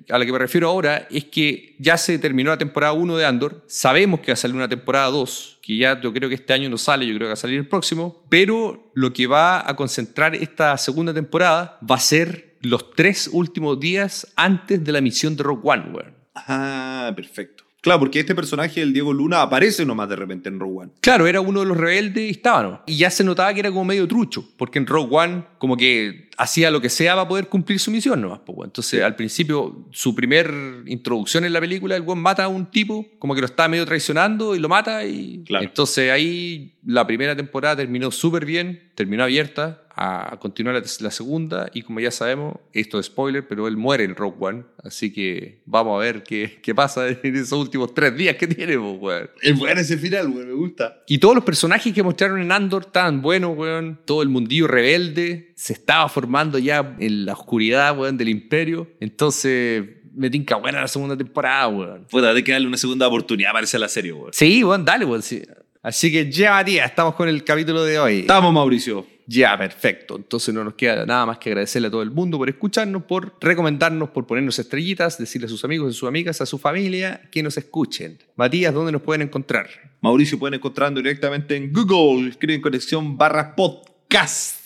a 0.10 0.18
la 0.18 0.26
que 0.26 0.32
me 0.32 0.40
refiero 0.40 0.70
ahora 0.70 1.08
es 1.12 1.26
que 1.26 1.76
ya 1.80 1.98
se 1.98 2.18
terminó 2.18 2.50
la 2.50 2.58
temporada 2.58 2.94
1 2.94 3.18
de 3.18 3.26
Andor, 3.26 3.64
sabemos 3.68 4.22
que 4.22 4.28
va 4.32 4.34
a 4.34 4.38
salir 4.38 4.56
una 4.56 4.70
temporada 4.70 5.08
2, 5.08 5.60
que 5.62 5.78
ya 5.78 6.00
yo 6.00 6.14
creo 6.14 6.30
que 6.30 6.36
este 6.36 6.54
año 6.54 6.70
no 6.70 6.78
sale, 6.78 7.06
yo 7.06 7.14
creo 7.16 7.26
que 7.26 7.32
va 7.32 7.34
a 7.34 7.38
salir 7.38 7.60
el 7.60 7.68
próximo, 7.68 8.24
pero 8.30 8.92
lo 8.94 9.12
que 9.12 9.28
va 9.28 9.70
a 9.70 9.76
concentrar 9.76 10.34
esta 10.34 10.78
segunda 10.78 11.14
temporada 11.14 11.78
va 11.90 11.96
a 11.96 12.00
ser 12.00 12.58
los 12.62 12.92
tres 12.92 13.30
últimos 13.32 13.80
días 13.80 14.32
antes 14.36 14.84
de 14.84 14.92
la 14.92 15.02
misión 15.02 15.36
de 15.36 15.44
Rogue 15.44 15.62
One, 15.64 15.84
weón. 15.94 16.16
Ah, 16.36 17.12
perfecto. 17.16 17.69
Claro, 17.82 18.00
porque 18.00 18.20
este 18.20 18.36
personaje, 18.36 18.82
el 18.82 18.94
Diego 18.94 19.13
Luna, 19.13 19.42
aparece 19.42 19.86
nomás 19.86 20.10
de 20.10 20.15
repente 20.18 20.50
en 20.50 20.60
Rogue 20.60 20.80
One. 20.80 20.92
Claro, 21.00 21.28
era 21.28 21.39
uno 21.39 21.62
de 21.62 21.65
los 21.65 21.78
rebeldes 21.78 22.28
y 22.28 22.32
estaba, 22.32 22.63
¿no? 22.63 22.82
Y 22.86 22.98
ya 22.98 23.10
se 23.10 23.24
notaba 23.24 23.54
que 23.54 23.62
era 23.62 23.70
como 23.70 23.86
medio 23.86 24.08
trucho, 24.08 24.48
porque 24.58 24.80
en 24.80 24.88
Rogue 24.88 25.15
One 25.15 25.44
como 25.58 25.78
que 25.78 26.29
hacía 26.39 26.71
lo 26.71 26.80
que 26.80 26.89
sea 26.89 27.15
para 27.15 27.28
poder 27.28 27.47
cumplir 27.47 27.80
su 27.80 27.91
misión 27.91 28.21
nomás. 28.21 28.39
weón. 28.47 28.69
Entonces, 28.69 29.04
al 29.04 29.15
principio, 29.15 29.86
su 29.91 30.15
primer 30.15 30.49
introducción 30.86 31.43
en 31.43 31.52
la 31.52 31.60
película, 31.60 31.97
el 31.97 32.02
weón 32.02 32.19
mata 32.19 32.45
a 32.45 32.47
un 32.47 32.71
tipo, 32.71 33.06
como 33.19 33.36
que 33.36 33.41
lo 33.41 33.45
está 33.45 33.67
medio 33.67 33.86
traicionando 33.86 34.56
y 34.56 34.60
lo 34.60 34.69
mata. 34.69 35.06
y 35.06 35.43
Claro. 35.45 35.65
Entonces 35.65 36.10
ahí 36.10 36.75
la 36.86 37.06
primera 37.06 37.36
temporada 37.36 37.75
terminó 37.75 38.10
súper 38.10 38.45
bien, 38.45 38.89
terminó 38.95 39.23
abierta, 39.23 39.84
a 40.02 40.38
continuar 40.39 40.75
la, 40.75 40.82
la 41.02 41.12
segunda 41.12 41.69
y 41.73 41.82
como 41.82 41.99
ya 41.99 42.10
sabemos, 42.10 42.56
esto 42.71 43.02
es 43.02 43.08
spoiler, 43.08 43.45
pero 43.45 43.67
él 43.67 43.75
muere 43.75 44.06
en 44.06 44.15
Rogue 44.15 44.38
One, 44.39 44.63
así 44.82 45.12
que 45.12 45.60
vamos 45.65 45.97
a 45.97 45.99
ver 46.02 46.23
qué, 46.23 46.60
qué 46.63 46.73
pasa 46.73 47.06
en 47.23 47.36
esos 47.36 47.60
últimos 47.60 47.93
tres 47.93 48.15
días 48.15 48.38
que 48.38 48.47
tiene, 48.47 48.78
weón. 48.78 49.30
Es 49.41 49.60
bueno 49.60 49.82
ese 49.82 49.97
final, 49.97 50.30
güey, 50.30 50.45
me 50.45 50.54
gusta. 50.54 51.04
Y 51.06 51.17
todos 51.17 51.36
los 51.36 51.43
personajes 51.43 51.93
que 51.93 52.02
mostraron 52.02 52.39
en 52.39 52.49
Andor 52.49 52.84
estaban 52.86 53.21
buenos, 53.21 53.58
weón. 53.58 53.99
Todo 54.06 54.21
el 54.21 54.30
mundillo 54.30 54.67
rebelde 54.67 55.49
se 55.60 55.74
estaba 55.74 56.08
formando 56.08 56.58
ya 56.58 56.95
en 57.00 57.26
la 57.26 57.34
oscuridad, 57.34 57.98
weón, 58.00 58.15
del 58.15 58.30
imperio. 58.30 58.88
Entonces, 59.02 59.84
me 60.15 60.30
tinca 60.30 60.56
buena 60.56 60.80
la 60.80 60.88
segunda 60.88 61.17
temporada, 61.17 61.67
weón. 61.67 62.08
Puta, 62.10 62.30
hay 62.30 62.43
que 62.43 62.54
darle 62.54 62.65
una 62.65 62.78
segunda 62.78 63.06
oportunidad 63.06 63.52
para 63.52 63.67
la 63.69 63.89
serie, 63.89 64.13
güey. 64.13 64.30
Sí, 64.32 64.63
weón, 64.63 64.86
dale, 64.86 65.04
weón. 65.04 65.22
sí. 65.22 65.41
Así 65.84 66.13
que 66.13 66.32
ya, 66.32 66.52
Matías, 66.52 66.89
estamos 66.89 67.13
con 67.13 67.28
el 67.28 67.43
capítulo 67.43 67.84
de 67.84 68.00
hoy. 68.00 68.19
Estamos, 68.19 68.54
Mauricio. 68.54 69.06
Ya, 69.28 69.58
perfecto. 69.58 70.15
Entonces 70.15 70.56
no 70.56 70.63
nos 70.63 70.76
queda 70.76 71.06
nada 71.06 71.26
más 71.26 71.39
que 71.39 71.50
agradecerle 71.50 71.89
a 71.89 71.91
todo 71.91 72.04
el 72.04 72.12
mundo 72.12 72.38
por 72.38 72.48
escucharnos, 72.48 73.04
por 73.04 73.36
recomendarnos, 73.41 74.12
por 74.12 74.26
ponernos 74.26 74.58
estrellitas, 74.60 75.17
decirle 75.17 75.48
a 75.48 75.50
sus 75.50 75.65
amigos, 75.65 75.89
a 75.89 75.93
sus 75.93 76.08
amigas, 76.08 76.39
a 76.39 76.45
su 76.45 76.58
familia 76.58 77.22
que 77.30 77.43
nos 77.43 77.58
escuchen. 77.58 78.17
Matías, 78.38 78.74
¿dónde 78.74 78.93
nos 78.93 79.02
pueden 79.02 79.24
encontrar? 79.24 79.67
Mauricio 80.00 80.39
pueden 80.39 80.54
encontrar 80.54 80.93
directamente 80.93 81.58
en 81.58 81.74
Google, 81.74 82.30
escriben 82.30 82.62
conexión 82.62 83.17
barra 83.17 83.56
podcast. 83.58 84.59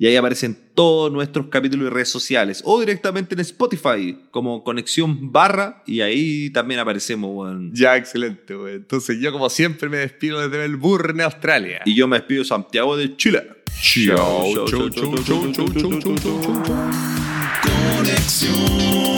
Y 0.00 0.06
ahí 0.06 0.14
aparecen 0.14 0.56
todos 0.74 1.10
nuestros 1.12 1.48
capítulos 1.48 1.88
y 1.88 1.90
redes 1.90 2.08
sociales. 2.08 2.62
O 2.64 2.78
directamente 2.78 3.34
en 3.34 3.40
Spotify, 3.40 4.16
como 4.30 4.62
conexión 4.62 5.32
barra. 5.32 5.82
Y 5.86 6.02
ahí 6.02 6.50
también 6.50 6.78
aparecemos, 6.78 7.30
weón. 7.34 7.72
Ya, 7.74 7.96
excelente, 7.96 8.54
güey. 8.54 8.76
Entonces 8.76 9.18
yo 9.20 9.32
como 9.32 9.50
siempre 9.50 9.88
me 9.88 9.96
despido 9.96 10.40
desde 10.40 10.56
Melbourne, 10.56 11.20
Australia. 11.24 11.80
Y 11.84 11.96
yo 11.96 12.06
me 12.06 12.18
despido 12.18 12.44
Santiago 12.44 12.96
de 12.96 13.16
Chile. 13.16 13.42
Chao, 13.82 14.54
chau, 14.54 14.66
chau, 14.66 14.90
chau, 14.90 15.14
chau, 15.24 15.52
chau, 15.52 15.68
chau, 15.68 15.98
chau, 15.98 16.18
chau, 16.18 16.62
chau. 16.62 16.90
Conexión 17.96 19.17